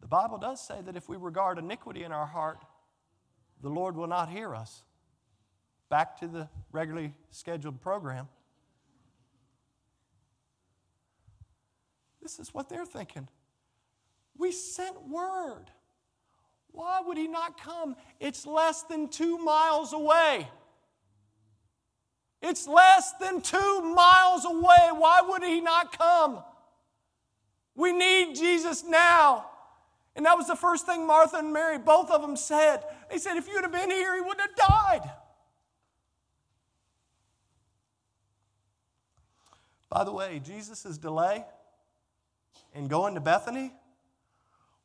[0.00, 2.64] The Bible does say that if we regard iniquity in our heart,
[3.62, 4.82] the Lord will not hear us.
[5.90, 8.28] Back to the regularly scheduled program.
[12.22, 13.28] This is what they're thinking.
[14.36, 15.66] We sent word.
[16.72, 17.96] Why would he not come?
[18.20, 20.48] It's less than two miles away.
[22.42, 24.88] It's less than two miles away.
[24.96, 26.42] Why would he not come?
[27.74, 29.46] We need Jesus now.
[30.16, 32.82] And that was the first thing Martha and Mary, both of them said.
[33.10, 35.10] They said, if you'd have been here, he wouldn't have died.
[39.88, 41.44] By the way, Jesus' delay
[42.74, 43.72] in going to Bethany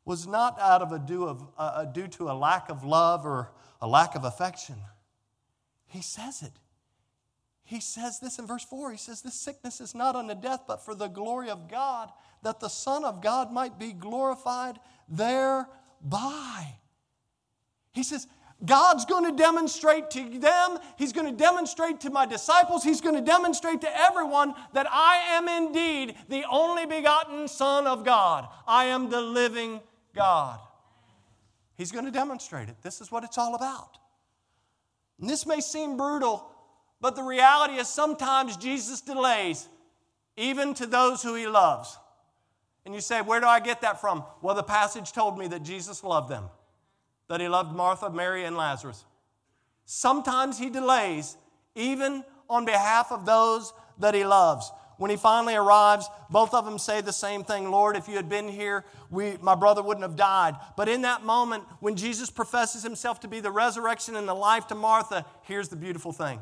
[0.04, 3.50] was not out of a due, of, uh, due to a lack of love or
[3.80, 4.76] a lack of affection.
[5.86, 6.52] He says it.
[7.64, 8.92] He says this in verse 4.
[8.92, 12.12] He says, This sickness is not unto death, but for the glory of God,
[12.42, 14.78] that the Son of God might be glorified
[15.08, 16.76] thereby.
[17.92, 18.28] He says,
[18.64, 23.14] God's going to demonstrate to them, He's going to demonstrate to my disciples, He's going
[23.14, 28.48] to demonstrate to everyone that I am indeed the only begotten Son of God.
[28.66, 29.80] I am the living
[30.14, 30.58] God.
[31.76, 32.76] He's going to demonstrate it.
[32.82, 33.98] This is what it's all about.
[35.20, 36.50] And this may seem brutal,
[37.00, 39.68] But the reality is sometimes Jesus delays,
[40.36, 41.98] even to those who he loves.
[42.84, 44.24] And you say, Where do I get that from?
[44.40, 46.48] Well, the passage told me that Jesus loved them,
[47.28, 49.04] that he loved Martha, Mary, and Lazarus.
[49.84, 51.36] Sometimes he delays,
[51.74, 54.70] even on behalf of those that he loves.
[54.98, 58.28] When he finally arrives, both of them say the same thing Lord, if you had
[58.28, 60.56] been here, we, my brother wouldn't have died.
[60.76, 64.66] But in that moment, when Jesus professes himself to be the resurrection and the life
[64.68, 66.40] to Martha, here's the beautiful thing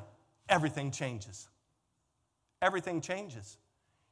[0.48, 1.48] everything changes.
[2.62, 3.58] Everything changes.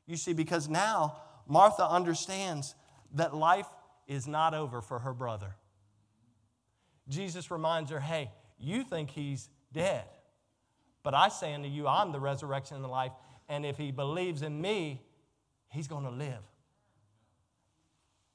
[0.07, 1.17] You see, because now
[1.47, 2.75] Martha understands
[3.15, 3.69] that life
[4.09, 5.55] is not over for her brother.
[7.09, 10.05] Jesus reminds her, hey, you think he's dead.
[11.03, 13.13] But I say unto you, I'm the resurrection and the life,
[13.49, 15.03] and if he believes in me,
[15.69, 16.43] he's going to live.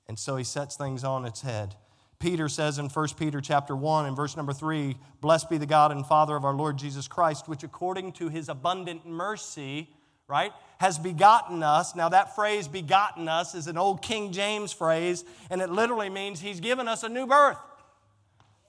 [0.08, 1.76] And so he sets things on its head.
[2.20, 5.92] Peter says in 1 Peter chapter 1 and verse number 3, Blessed be the God
[5.92, 9.90] and Father of our Lord Jesus Christ, which according to his abundant mercy,
[10.28, 11.96] right, has begotten us.
[11.96, 16.40] Now, that phrase, begotten us, is an old King James phrase, and it literally means
[16.40, 17.58] he's given us a new birth.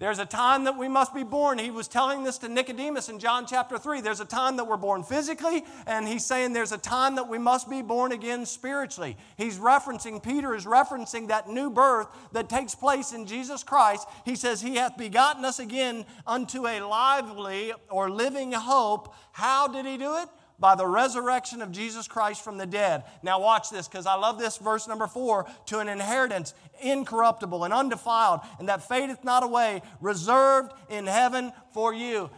[0.00, 1.58] There's a time that we must be born.
[1.58, 4.00] He was telling this to Nicodemus in John chapter 3.
[4.00, 7.36] There's a time that we're born physically, and he's saying there's a time that we
[7.36, 9.16] must be born again spiritually.
[9.36, 14.06] He's referencing, Peter is referencing that new birth that takes place in Jesus Christ.
[14.24, 19.12] He says, He hath begotten us again unto a lively or living hope.
[19.32, 20.28] How did he do it?
[20.58, 23.04] By the resurrection of Jesus Christ from the dead.
[23.22, 27.72] Now, watch this because I love this verse number four to an inheritance incorruptible and
[27.72, 32.30] undefiled, and that fadeth not away, reserved in heaven for you.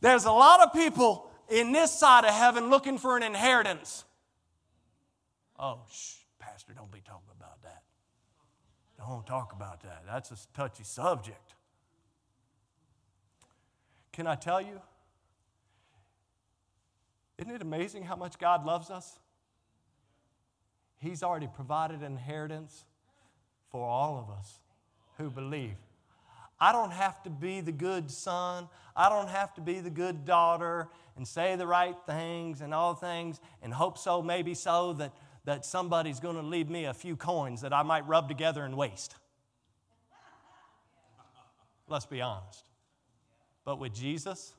[0.00, 4.04] There's a lot of people in this side of heaven looking for an inheritance.
[5.58, 7.82] Oh, shh, Pastor, don't be talking about that.
[8.98, 10.04] Don't talk about that.
[10.06, 11.54] That's a touchy subject.
[14.12, 14.80] Can I tell you?
[17.38, 19.18] Isn't it amazing how much God loves us?
[20.98, 22.84] He's already provided inheritance
[23.70, 24.60] for all of us
[25.18, 25.76] who believe.
[26.58, 28.68] I don't have to be the good son.
[28.96, 32.94] I don't have to be the good daughter and say the right things and all
[32.94, 35.12] things and hope so, maybe so, that,
[35.44, 38.74] that somebody's going to leave me a few coins that I might rub together and
[38.74, 39.14] waste.
[41.88, 42.64] Let's be honest.
[43.64, 44.54] But with Jesus,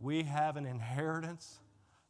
[0.00, 1.58] we have an inheritance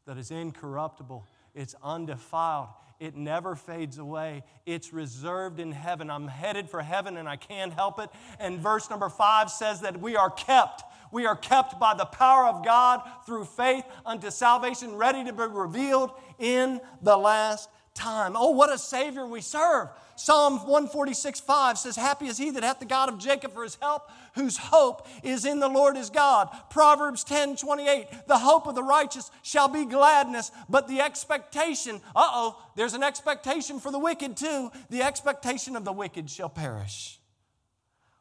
[0.07, 2.68] that is incorruptible, it's undefiled,
[2.99, 4.43] it never fades away.
[4.64, 6.11] It's reserved in heaven.
[6.11, 8.09] I'm headed for heaven and I can't help it.
[8.41, 10.82] And verse number five says that we are kept.
[11.12, 15.43] We are kept by the power of God through faith unto salvation, ready to be
[15.43, 18.34] revealed in the last time.
[18.36, 19.88] Oh, what a Savior we serve.
[20.14, 23.74] Psalm 146 5 says, Happy is he that hath the God of Jacob for his
[23.76, 26.49] help, whose hope is in the Lord his God.
[26.70, 32.28] Proverbs 10 28, the hope of the righteous shall be gladness, but the expectation, uh
[32.32, 34.70] oh, there's an expectation for the wicked too.
[34.90, 37.18] The expectation of the wicked shall perish.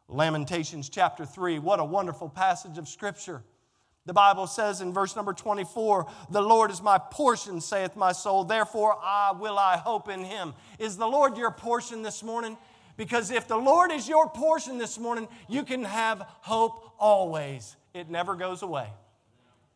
[0.08, 3.44] Lamentations chapter 3, what a wonderful passage of Scripture.
[4.06, 8.44] The Bible says in verse number 24, The Lord is my portion, saith my soul,
[8.44, 10.54] therefore I will I hope in him.
[10.78, 12.56] Is the Lord your portion this morning?
[12.98, 17.76] Because if the Lord is your portion this morning, you can have hope always.
[17.94, 18.88] It never goes away.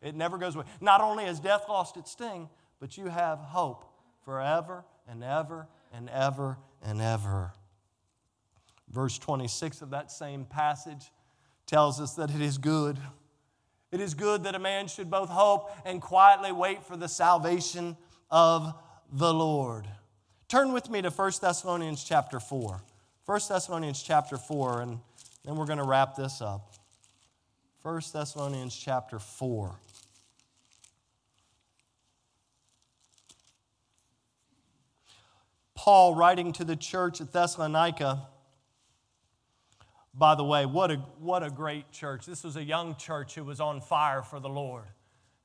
[0.00, 0.64] It never goes away.
[0.80, 3.84] Not only has death lost its sting, but you have hope
[4.24, 7.52] forever and ever and ever and ever.
[8.88, 11.10] Verse 26 of that same passage
[11.66, 12.98] tells us that it is good
[13.92, 17.96] it is good that a man should both hope and quietly wait for the salvation
[18.30, 18.74] of
[19.12, 19.86] the Lord.
[20.48, 22.82] Turn with me to 1 Thessalonians chapter 4.
[23.26, 24.98] 1 Thessalonians chapter 4, and
[25.44, 26.72] then we're going to wrap this up.
[27.82, 29.74] 1 Thessalonians chapter 4.
[35.74, 38.26] Paul, writing to the church at Thessalonica,
[40.12, 42.26] by the way, what a, what a great church.
[42.26, 44.84] This was a young church who was on fire for the Lord.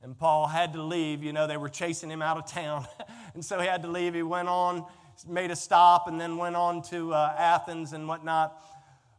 [0.01, 1.23] And Paul had to leave.
[1.23, 2.87] You know, they were chasing him out of town.
[3.33, 4.13] and so he had to leave.
[4.13, 4.85] He went on,
[5.27, 8.61] made a stop, and then went on to uh, Athens and whatnot.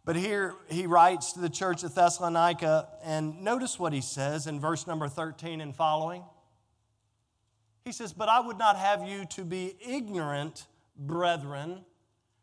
[0.04, 4.60] But here he writes to the church of Thessalonica, and notice what he says in
[4.60, 6.22] verse number 13 and following.
[7.84, 10.66] He says, But I would not have you to be ignorant,
[10.96, 11.84] brethren,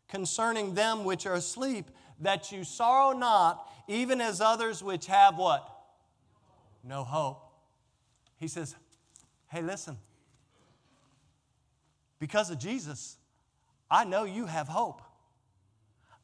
[0.09, 1.89] concerning them which are asleep
[2.23, 5.69] that you sorrow not, even as others which have what?
[6.83, 7.41] No hope.
[8.37, 8.75] He says,
[9.47, 9.97] Hey, listen.
[12.19, 13.17] Because of Jesus,
[13.91, 15.01] I know you have hope.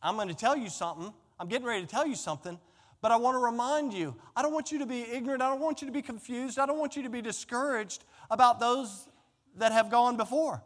[0.02, 1.14] I'm going to tell you something.
[1.40, 2.58] I'm getting ready to tell you something,
[3.02, 5.42] But I want to remind you, I don't want you to be ignorant.
[5.42, 6.58] I don't want you to be confused.
[6.58, 9.08] I don't want you to be discouraged about those
[9.58, 10.64] that have gone before,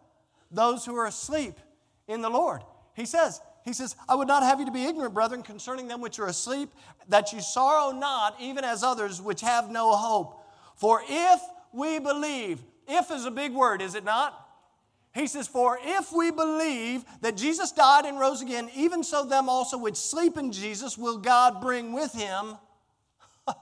[0.52, 1.60] those who are asleep
[2.08, 2.64] in the Lord.
[2.96, 6.01] He says, he says, I would not have you to be ignorant, brethren, concerning them
[6.01, 6.70] which are asleep,
[7.07, 10.45] that you sorrow not, even as others which have no hope.
[10.76, 11.41] For if
[11.72, 14.39] we believe, if is a big word, is it not?
[15.14, 19.47] He says, For if we believe that Jesus died and rose again, even so them
[19.47, 22.55] also which sleep in Jesus will God bring with him.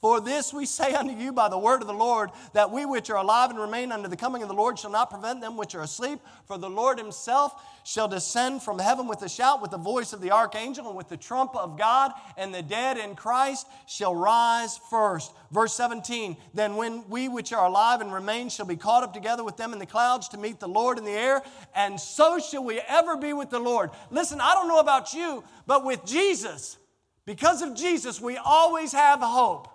[0.00, 3.10] For this we say unto you by the word of the Lord, that we which
[3.10, 5.74] are alive and remain unto the coming of the Lord shall not prevent them which
[5.74, 6.20] are asleep.
[6.46, 10.20] For the Lord himself shall descend from heaven with a shout, with the voice of
[10.20, 14.78] the archangel, and with the trump of God, and the dead in Christ shall rise
[14.88, 15.32] first.
[15.50, 19.42] Verse 17 Then when we which are alive and remain shall be caught up together
[19.42, 21.42] with them in the clouds to meet the Lord in the air,
[21.74, 23.90] and so shall we ever be with the Lord.
[24.12, 26.76] Listen, I don't know about you, but with Jesus,
[27.24, 29.74] because of Jesus, we always have hope.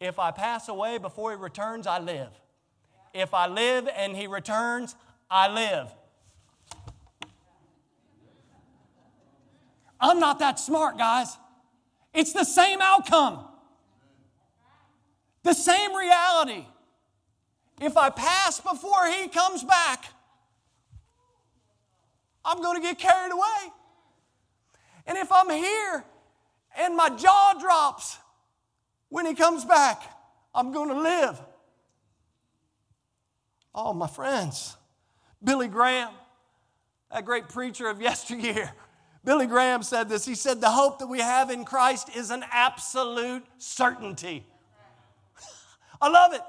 [0.00, 2.28] If I pass away before he returns, I live.
[3.14, 4.94] If I live and he returns,
[5.30, 5.90] I live.
[9.98, 11.36] I'm not that smart, guys.
[12.12, 13.46] It's the same outcome,
[15.42, 16.66] the same reality.
[17.80, 20.06] If I pass before he comes back,
[22.44, 23.72] I'm going to get carried away.
[25.06, 26.04] And if I'm here
[26.78, 28.18] and my jaw drops,
[29.08, 30.02] when he comes back,
[30.54, 31.40] I'm going to live.
[33.74, 34.76] Oh, my friends,
[35.42, 36.10] Billy Graham,
[37.12, 38.72] that great preacher of yesteryear,
[39.24, 40.24] Billy Graham said this.
[40.24, 44.46] He said, The hope that we have in Christ is an absolute certainty.
[46.00, 46.40] I love it.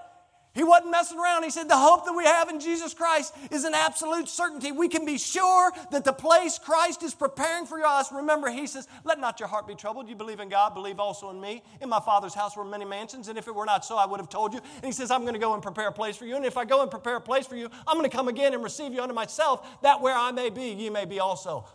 [0.58, 1.44] He wasn't messing around.
[1.44, 4.72] He said, The hope that we have in Jesus Christ is an absolute certainty.
[4.72, 8.12] We can be sure that the place Christ is preparing for us.
[8.12, 10.10] Remember, he says, Let not your heart be troubled.
[10.10, 11.62] You believe in God, believe also in me.
[11.80, 14.20] In my Father's house were many mansions, and if it were not so, I would
[14.20, 14.60] have told you.
[14.78, 16.36] And he says, I'm going to go and prepare a place for you.
[16.36, 18.56] And if I go and prepare a place for you, I'm going to come again
[18.56, 21.66] and receive you unto myself, that where I may be, ye may be also.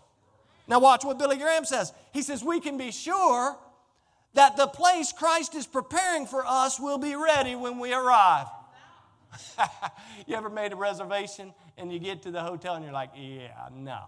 [0.67, 1.93] Now, watch what Billy Graham says.
[2.13, 3.57] He says, We can be sure
[4.35, 8.49] that the place Christ is preparing for us will be ready when we arrive.
[10.27, 13.69] you ever made a reservation and you get to the hotel and you're like, yeah,
[13.75, 14.05] no.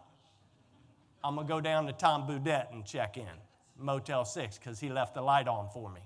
[1.23, 3.27] I'm going to go down to Tom Bodett and check in,
[3.79, 6.01] Motel 6, because he left the light on for me.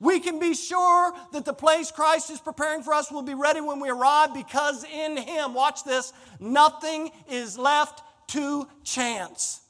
[0.00, 3.60] We can be sure that the place Christ is preparing for us will be ready
[3.60, 9.60] when we arrive because in Him, watch this, nothing is left to chance.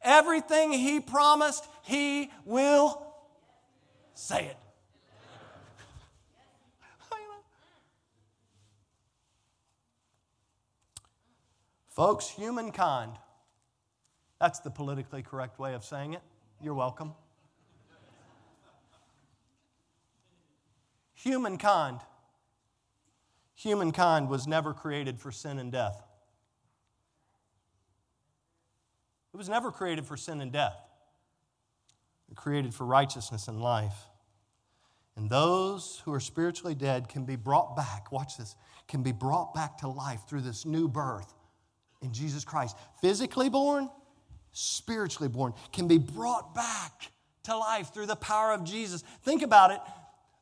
[0.00, 3.04] Everything He promised, He will
[4.14, 4.56] say it.
[12.00, 13.12] Folks, humankind,
[14.40, 16.22] that's the politically correct way of saying it.
[16.62, 17.12] You're welcome.
[21.12, 22.00] Humankind,
[23.54, 26.02] humankind was never created for sin and death.
[29.34, 30.80] It was never created for sin and death.
[32.30, 34.06] It created for righteousness and life.
[35.16, 38.56] And those who are spiritually dead can be brought back, watch this,
[38.88, 41.34] can be brought back to life through this new birth
[42.02, 43.90] in Jesus Christ, physically born,
[44.52, 47.10] spiritually born, can be brought back
[47.44, 49.02] to life through the power of Jesus.
[49.22, 49.80] Think about it.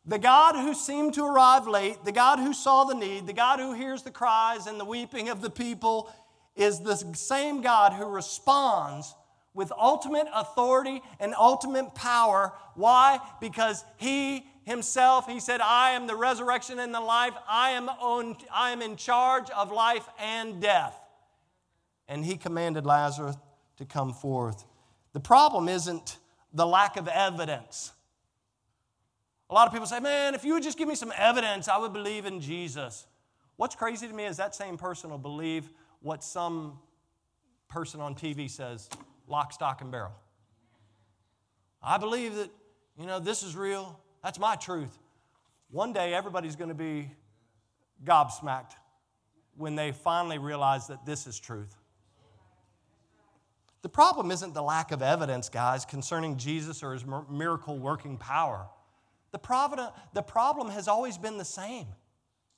[0.07, 3.61] The God who seemed to arrive late, the God who saw the need, the God
[3.61, 6.11] who hears the cries and the weeping of the people,
[6.57, 9.15] is the same God who responds
[9.55, 12.53] with ultimate authority and ultimate power.
[12.75, 13.21] Why?
[13.41, 17.35] Because He Himself, He said, I am the resurrection and the life.
[17.49, 20.99] I am, on, I am in charge of life and death
[22.09, 23.37] and he commanded Lazarus
[23.77, 24.65] to come forth.
[25.13, 26.19] The problem isn't
[26.53, 27.93] the lack of evidence.
[29.51, 31.79] A lot of people say, man, if you would just give me some evidence, I
[31.79, 33.07] would believe in Jesus.
[33.57, 36.79] What's crazy to me is that same person will believe what some
[37.69, 38.89] person on TV says,
[39.27, 40.13] lock, stock, and barrel.
[41.83, 42.51] I believe that,
[42.99, 43.99] you know, this is real.
[44.23, 44.99] That's my truth.
[45.71, 47.11] One day, everybody's going to be
[48.05, 48.73] gobsmacked
[49.57, 51.75] when they finally realize that this is truth.
[53.83, 58.67] The problem isn't the lack of evidence, guys, concerning Jesus or his miracle working power.
[59.31, 61.87] The, provident, the problem has always been the same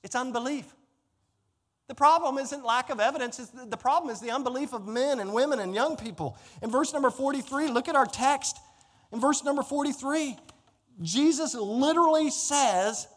[0.02, 0.64] it's unbelief.
[1.88, 5.58] The problem isn't lack of evidence, the problem is the unbelief of men and women
[5.58, 6.38] and young people.
[6.62, 8.56] In verse number 43, look at our text.
[9.12, 10.38] In verse number 43,
[11.02, 13.08] Jesus literally says,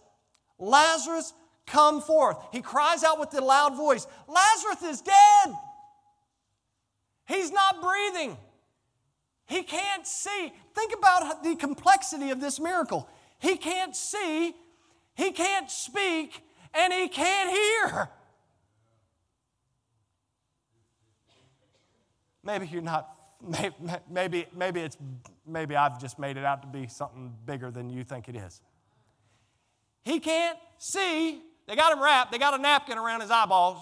[0.57, 1.33] Lazarus,
[1.67, 2.37] come forth.
[2.51, 5.55] He cries out with a loud voice, Lazarus is dead.
[7.25, 8.37] He's not breathing.
[9.45, 10.53] He can't see.
[10.73, 13.07] Think about the complexity of this miracle.
[13.39, 14.55] He can't see,
[15.15, 16.41] he can't speak,
[16.73, 18.09] and he can't hear.
[22.43, 23.15] Maybe you're not,
[24.09, 24.97] maybe, maybe, it's,
[25.45, 28.61] maybe I've just made it out to be something bigger than you think it is.
[30.03, 31.41] He can't see.
[31.67, 33.77] They got him wrapped, they got a napkin around his eyeballs.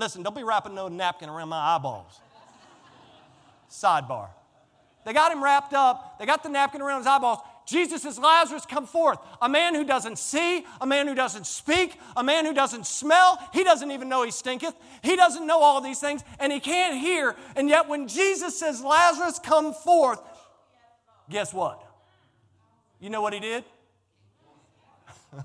[0.00, 2.18] Listen, don't be wrapping no napkin around my eyeballs.
[3.70, 4.28] Sidebar.
[5.04, 7.40] They got him wrapped up, they got the napkin around his eyeballs.
[7.66, 9.18] Jesus says, Lazarus, come forth.
[9.42, 13.38] A man who doesn't see, a man who doesn't speak, a man who doesn't smell,
[13.52, 14.74] he doesn't even know he stinketh.
[15.02, 17.36] He doesn't know all these things, and he can't hear.
[17.54, 20.20] And yet, when Jesus says, Lazarus, come forth,
[21.28, 21.84] guess what?
[23.00, 23.64] You know what he did?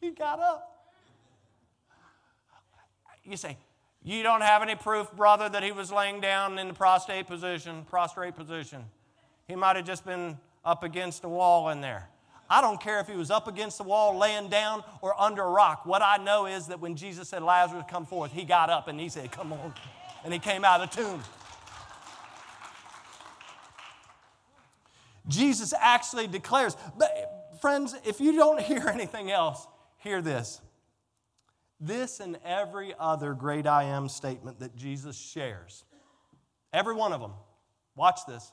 [0.00, 0.68] he got up.
[3.24, 3.56] You say,
[4.04, 7.84] you don't have any proof, brother, that he was laying down in the prostrate position,
[7.88, 8.84] prostrate position.
[9.46, 12.08] He might have just been up against a wall in there.
[12.50, 15.50] I don't care if he was up against the wall, laying down, or under a
[15.50, 15.86] rock.
[15.86, 19.00] What I know is that when Jesus said, Lazarus, come forth, he got up and
[19.00, 19.72] he said, Come on.
[20.24, 21.22] And he came out of the tomb.
[25.28, 29.66] Jesus actually declares, but friends, if you don't hear anything else,
[29.98, 30.60] hear this.
[31.84, 35.84] This and every other great I am statement that Jesus shares,
[36.72, 37.32] every one of them,
[37.96, 38.52] watch this,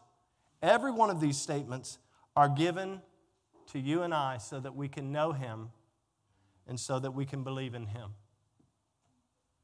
[0.64, 2.00] every one of these statements
[2.36, 3.04] are given
[3.68, 5.70] to you and I so that we can know Him
[6.68, 8.16] and so that we can believe in Him.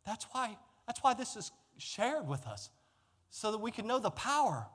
[0.05, 2.69] That's why, that's why this is shared with us,
[3.31, 4.67] so that we can know the power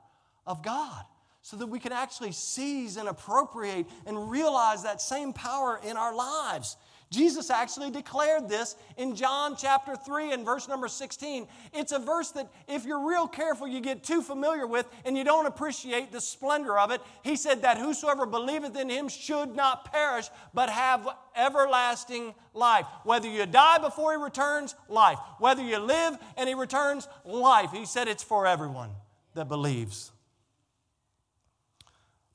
[0.45, 1.05] of God,
[1.41, 6.13] so that we can actually seize and appropriate and realize that same power in our
[6.13, 6.75] lives.
[7.11, 11.45] Jesus actually declared this in John chapter 3 and verse number 16.
[11.73, 15.25] It's a verse that, if you're real careful, you get too familiar with and you
[15.25, 17.01] don't appreciate the splendor of it.
[17.21, 21.05] He said that whosoever believeth in him should not perish, but have
[21.35, 22.85] everlasting life.
[23.03, 25.19] Whether you die before he returns, life.
[25.37, 27.71] Whether you live and he returns, life.
[27.73, 28.91] He said it's for everyone
[29.35, 30.13] that believes.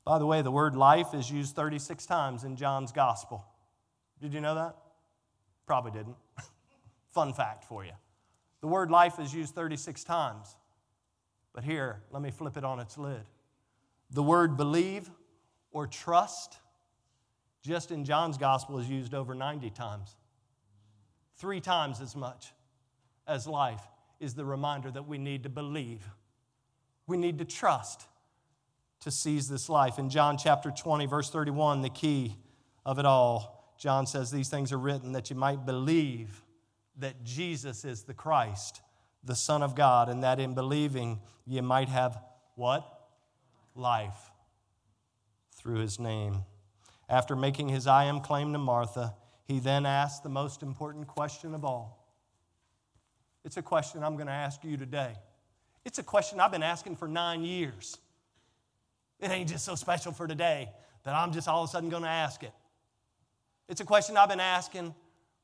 [0.05, 3.45] By the way, the word life is used 36 times in John's gospel.
[4.21, 4.77] Did you know that?
[5.67, 6.17] Probably didn't.
[7.11, 7.93] Fun fact for you.
[8.61, 10.57] The word life is used 36 times.
[11.53, 13.23] But here, let me flip it on its lid.
[14.11, 15.11] The word believe
[15.71, 16.59] or trust,
[17.63, 20.17] just in John's gospel, is used over 90 times.
[21.37, 22.53] Three times as much
[23.27, 23.83] as life
[24.21, 26.09] is the reminder that we need to believe.
[27.07, 28.07] We need to trust
[29.01, 29.99] to seize this life.
[29.99, 32.37] In John chapter 20, verse 31, the key
[32.85, 36.43] of it all John says these things are written that you might believe
[36.99, 38.81] that Jesus is the Christ,
[39.23, 42.19] the Son of God, and that in believing you might have
[42.55, 43.09] what?
[43.75, 44.31] Life
[45.53, 46.45] through his name.
[47.09, 49.15] After making his I am claim to Martha,
[49.45, 52.07] he then asked the most important question of all.
[53.45, 55.13] It's a question I'm going to ask you today.
[55.85, 57.99] It's a question I've been asking for nine years.
[59.21, 60.69] It ain't just so special for today
[61.05, 62.53] that I'm just all of a sudden going to ask it.
[63.69, 64.95] It's a question I've been asking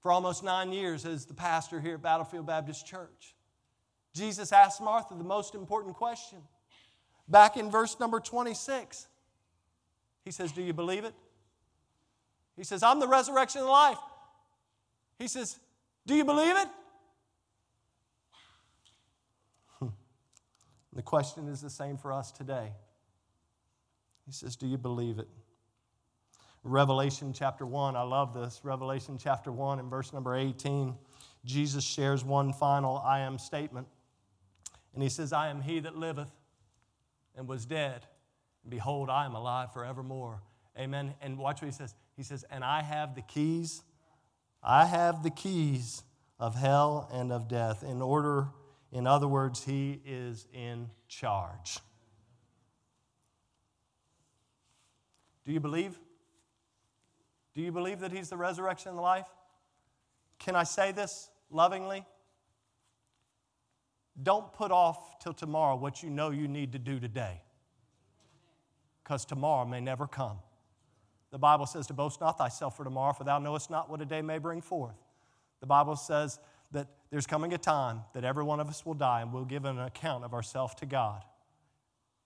[0.01, 3.35] for almost nine years as the pastor here at Battlefield Baptist Church.
[4.15, 6.39] Jesus asked Martha the most important question.
[7.29, 9.07] Back in verse number 26,
[10.25, 11.15] he says, Do you believe it?
[12.57, 13.99] He says, I'm the resurrection and life.
[15.19, 15.59] He says,
[16.07, 16.69] Do you believe it?
[20.93, 22.73] the question is the same for us today.
[24.27, 25.29] He says, Do you believe it?
[26.65, 28.61] Revelation chapter 1, I love this.
[28.63, 30.95] Revelation chapter 1 and verse number 18,
[31.45, 33.89] Jesus shares one final I am statement.
[34.95, 36.31] And he says, I am he that liveth
[37.37, 38.07] and was dead.
[38.69, 40.41] Behold, I am alive forevermore.
[40.79, 41.15] Amen.
[41.21, 41.95] And watch what he says.
[42.17, 43.83] He says, And I have the keys,
[44.63, 46.05] I have the keys
[46.39, 47.83] of hell and of death.
[47.83, 48.49] In order,
[48.93, 51.79] in other words, he is in charge.
[55.45, 55.99] Do you believe?
[57.55, 59.29] Do you believe that He's the resurrection and the life?
[60.39, 62.05] Can I say this lovingly?
[64.21, 67.41] Don't put off till tomorrow what you know you need to do today,
[69.03, 70.39] because tomorrow may never come.
[71.31, 74.05] The Bible says to boast not thyself for tomorrow, for thou knowest not what a
[74.05, 74.97] day may bring forth.
[75.61, 76.39] The Bible says
[76.73, 79.65] that there's coming a time that every one of us will die and we'll give
[79.65, 81.23] an account of ourselves to God.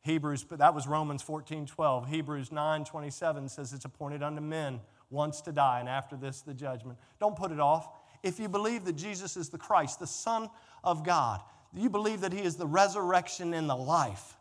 [0.02, 2.08] Hebrews, but that was Romans 14, 12.
[2.08, 4.80] Hebrews 9, 27 says it's appointed unto men
[5.10, 6.98] once to die, and after this, the judgment.
[7.20, 7.88] Don't put it off.
[8.22, 10.50] If you believe that Jesus is the Christ, the Son
[10.82, 11.40] of God,
[11.74, 14.36] you believe that He is the resurrection and the life,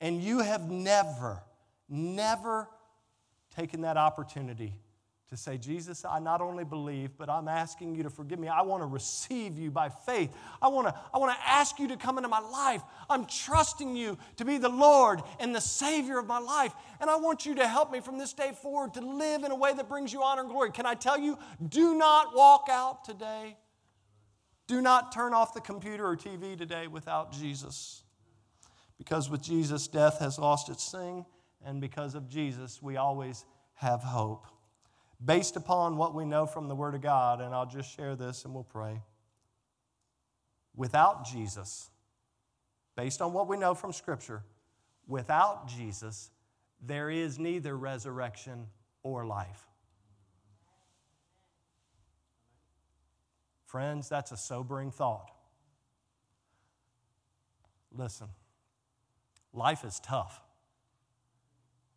[0.00, 1.42] and you have never,
[1.88, 2.68] never
[3.54, 4.74] taken that opportunity
[5.34, 8.46] to say, Jesus, I not only believe, but I'm asking you to forgive me.
[8.46, 10.32] I want to receive you by faith.
[10.62, 12.82] I want to, I want to ask you to come into my life.
[13.10, 16.72] I'm trusting you to be the Lord and the Savior of my life.
[17.00, 19.56] And I want you to help me from this day forward to live in a
[19.56, 20.70] way that brings you honor and glory.
[20.70, 21.36] Can I tell you,
[21.68, 23.56] do not walk out today.
[24.68, 28.04] Do not turn off the computer or TV today without Jesus.
[28.98, 31.26] Because with Jesus, death has lost its sting,
[31.66, 34.46] and because of Jesus, we always have hope
[35.24, 38.44] based upon what we know from the Word of God, and I'll just share this
[38.44, 39.00] and we'll pray.
[40.76, 41.90] Without Jesus,
[42.96, 44.42] based on what we know from Scripture,
[45.06, 46.30] without Jesus,
[46.84, 48.66] there is neither resurrection
[49.02, 49.68] or life.
[53.66, 55.30] Friends, that's a sobering thought.
[57.96, 58.28] Listen,
[59.52, 60.40] life is tough.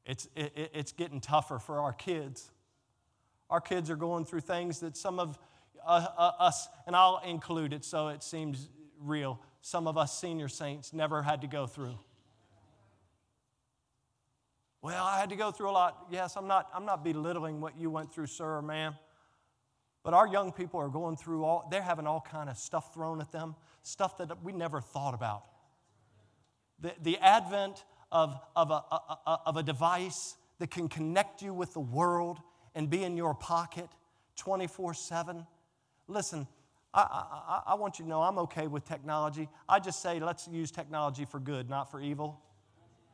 [0.06, 2.52] It's, it, it's getting tougher for our kids.
[3.50, 5.38] Our kids are going through things that some of
[5.86, 8.68] uh, uh, us, and I'll include it so it seems
[9.00, 11.98] real, some of us senior saints never had to go through.
[14.82, 16.08] Well, I had to go through a lot.
[16.12, 18.96] Yes, I'm not, I'm not belittling what you went through, sir or ma'am.
[20.04, 23.20] But our young people are going through all, they're having all kind of stuff thrown
[23.20, 25.44] at them, stuff that we never thought about.
[26.80, 31.74] The, the advent of, of, a, a, of a device that can connect you with
[31.74, 32.40] the world
[32.78, 33.90] and be in your pocket
[34.36, 35.46] 24 7.
[36.08, 36.48] Listen,
[36.94, 39.50] I, I, I, want you to know I'm okay with technology.
[39.68, 42.40] I just say let's use technology for good, not for evil.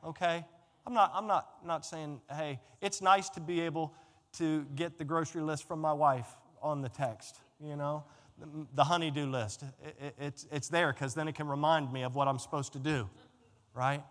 [0.05, 0.45] Okay?
[0.85, 3.93] I'm not, I'm not, not saying, hey, it's nice to be able
[4.33, 6.27] to get the grocery list from my wife
[6.61, 8.03] on the text, you know,
[8.75, 9.63] the honeydew list.
[9.81, 12.73] It, it, it's, it's there because then it can remind me of what I'm supposed
[12.73, 13.09] to do,
[13.73, 14.03] right?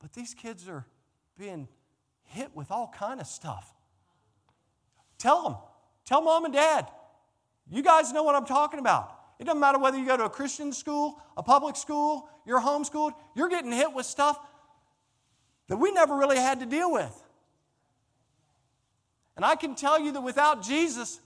[0.00, 0.86] But these kids are
[1.38, 1.68] being
[2.32, 3.72] hit with all kind of stuff.
[5.18, 5.56] Tell them.
[6.04, 6.88] Tell mom and dad.
[7.70, 9.16] You guys know what I'm talking about.
[9.38, 13.12] It doesn't matter whether you go to a Christian school, a public school, you're homeschooled,
[13.34, 14.38] you're getting hit with stuff
[15.68, 17.14] that we never really had to deal with.
[19.36, 21.20] And I can tell you that without Jesus,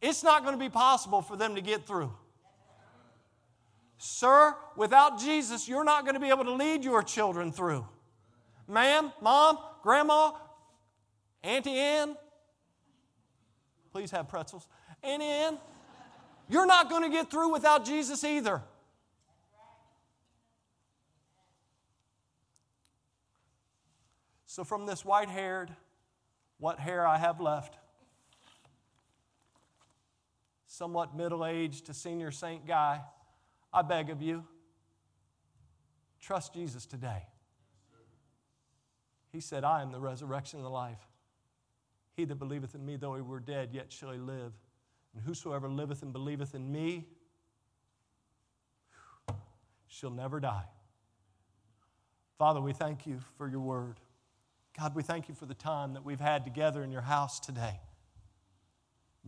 [0.00, 2.12] it's not going to be possible for them to get through.
[3.98, 7.86] Sir, without Jesus, you're not going to be able to lead your children through.
[8.66, 10.32] Ma'am, mom, grandma,
[11.42, 12.16] Auntie Anne,
[13.92, 14.66] please have pretzels.
[15.02, 15.58] Auntie Ann,
[16.48, 18.62] you're not going to get through without Jesus either.
[24.46, 25.74] So, from this white haired,
[26.58, 27.78] what hair I have left,
[30.66, 33.00] somewhat middle aged to senior saint guy,
[33.72, 34.44] I beg of you,
[36.20, 37.22] trust Jesus today.
[39.32, 41.08] He said, I am the resurrection and the life.
[42.14, 44.52] He that believeth in me, though he were dead, yet shall he live.
[45.14, 47.06] And whosoever liveth and believeth in me
[49.88, 50.64] shall never die.
[52.38, 54.00] Father, we thank you for your word.
[54.78, 57.80] God, we thank you for the time that we've had together in your house today.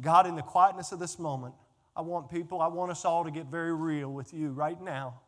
[0.00, 1.54] God, in the quietness of this moment,
[1.96, 5.20] I want people, I want us all to get very real with you right now.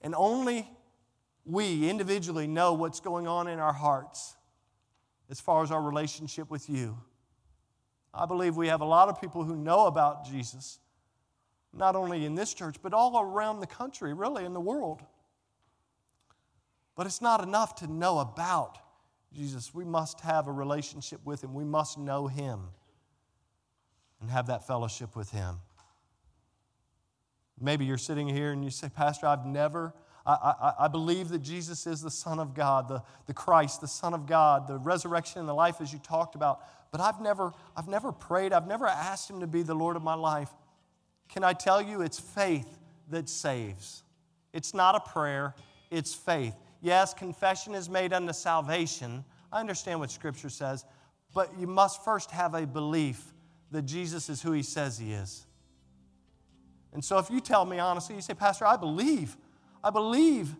[0.00, 0.68] And only
[1.44, 4.36] we individually know what's going on in our hearts
[5.30, 6.96] as far as our relationship with you.
[8.12, 10.78] I believe we have a lot of people who know about Jesus,
[11.72, 15.02] not only in this church, but all around the country, really, in the world.
[16.94, 18.78] But it's not enough to know about
[19.34, 19.74] Jesus.
[19.74, 22.60] We must have a relationship with Him, we must know Him
[24.20, 25.56] and have that fellowship with Him.
[27.60, 29.92] Maybe you're sitting here and you say, Pastor, I've never
[30.26, 34.14] I, I, believe that Jesus is the Son of God, the, the Christ, the Son
[34.14, 36.60] of God, the resurrection and the life as you talked about.
[36.90, 40.02] But I've never, I've never prayed, I've never asked Him to be the Lord of
[40.02, 40.48] my life.
[41.28, 42.78] Can I tell you, it's faith
[43.10, 44.02] that saves.
[44.54, 45.54] It's not a prayer,
[45.90, 46.54] it's faith.
[46.80, 49.24] Yes, confession is made unto salvation.
[49.52, 50.86] I understand what Scripture says,
[51.34, 53.34] but you must first have a belief
[53.72, 55.44] that Jesus is who He says He is.
[56.94, 59.36] And so if you tell me honestly, you say, Pastor, I believe.
[59.84, 60.56] I believe.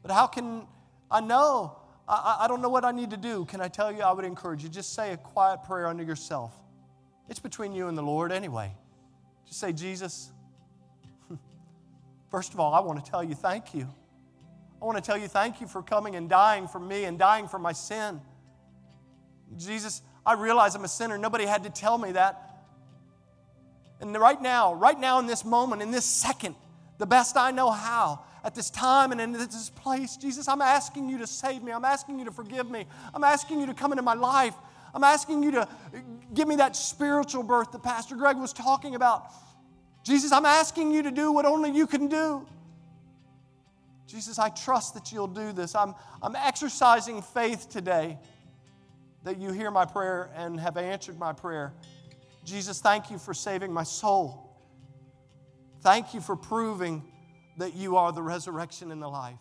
[0.00, 0.66] But how can
[1.10, 1.76] I know?
[2.08, 3.44] I, I don't know what I need to do.
[3.44, 4.00] Can I tell you?
[4.00, 6.52] I would encourage you just say a quiet prayer unto yourself.
[7.28, 8.72] It's between you and the Lord anyway.
[9.46, 10.32] Just say, Jesus,
[12.30, 13.86] first of all, I want to tell you thank you.
[14.80, 17.46] I want to tell you thank you for coming and dying for me and dying
[17.46, 18.20] for my sin.
[19.56, 21.18] Jesus, I realize I'm a sinner.
[21.18, 22.48] Nobody had to tell me that.
[24.00, 26.56] And right now, right now in this moment, in this second,
[27.02, 30.16] the best I know how at this time and in this place.
[30.16, 31.72] Jesus, I'm asking you to save me.
[31.72, 32.86] I'm asking you to forgive me.
[33.12, 34.54] I'm asking you to come into my life.
[34.94, 35.68] I'm asking you to
[36.32, 39.32] give me that spiritual birth that Pastor Greg was talking about.
[40.04, 42.46] Jesus, I'm asking you to do what only you can do.
[44.06, 45.74] Jesus, I trust that you'll do this.
[45.74, 48.16] I'm, I'm exercising faith today
[49.24, 51.72] that you hear my prayer and have answered my prayer.
[52.44, 54.41] Jesus, thank you for saving my soul.
[55.82, 57.02] Thank you for proving
[57.58, 59.38] that you are the resurrection and the life.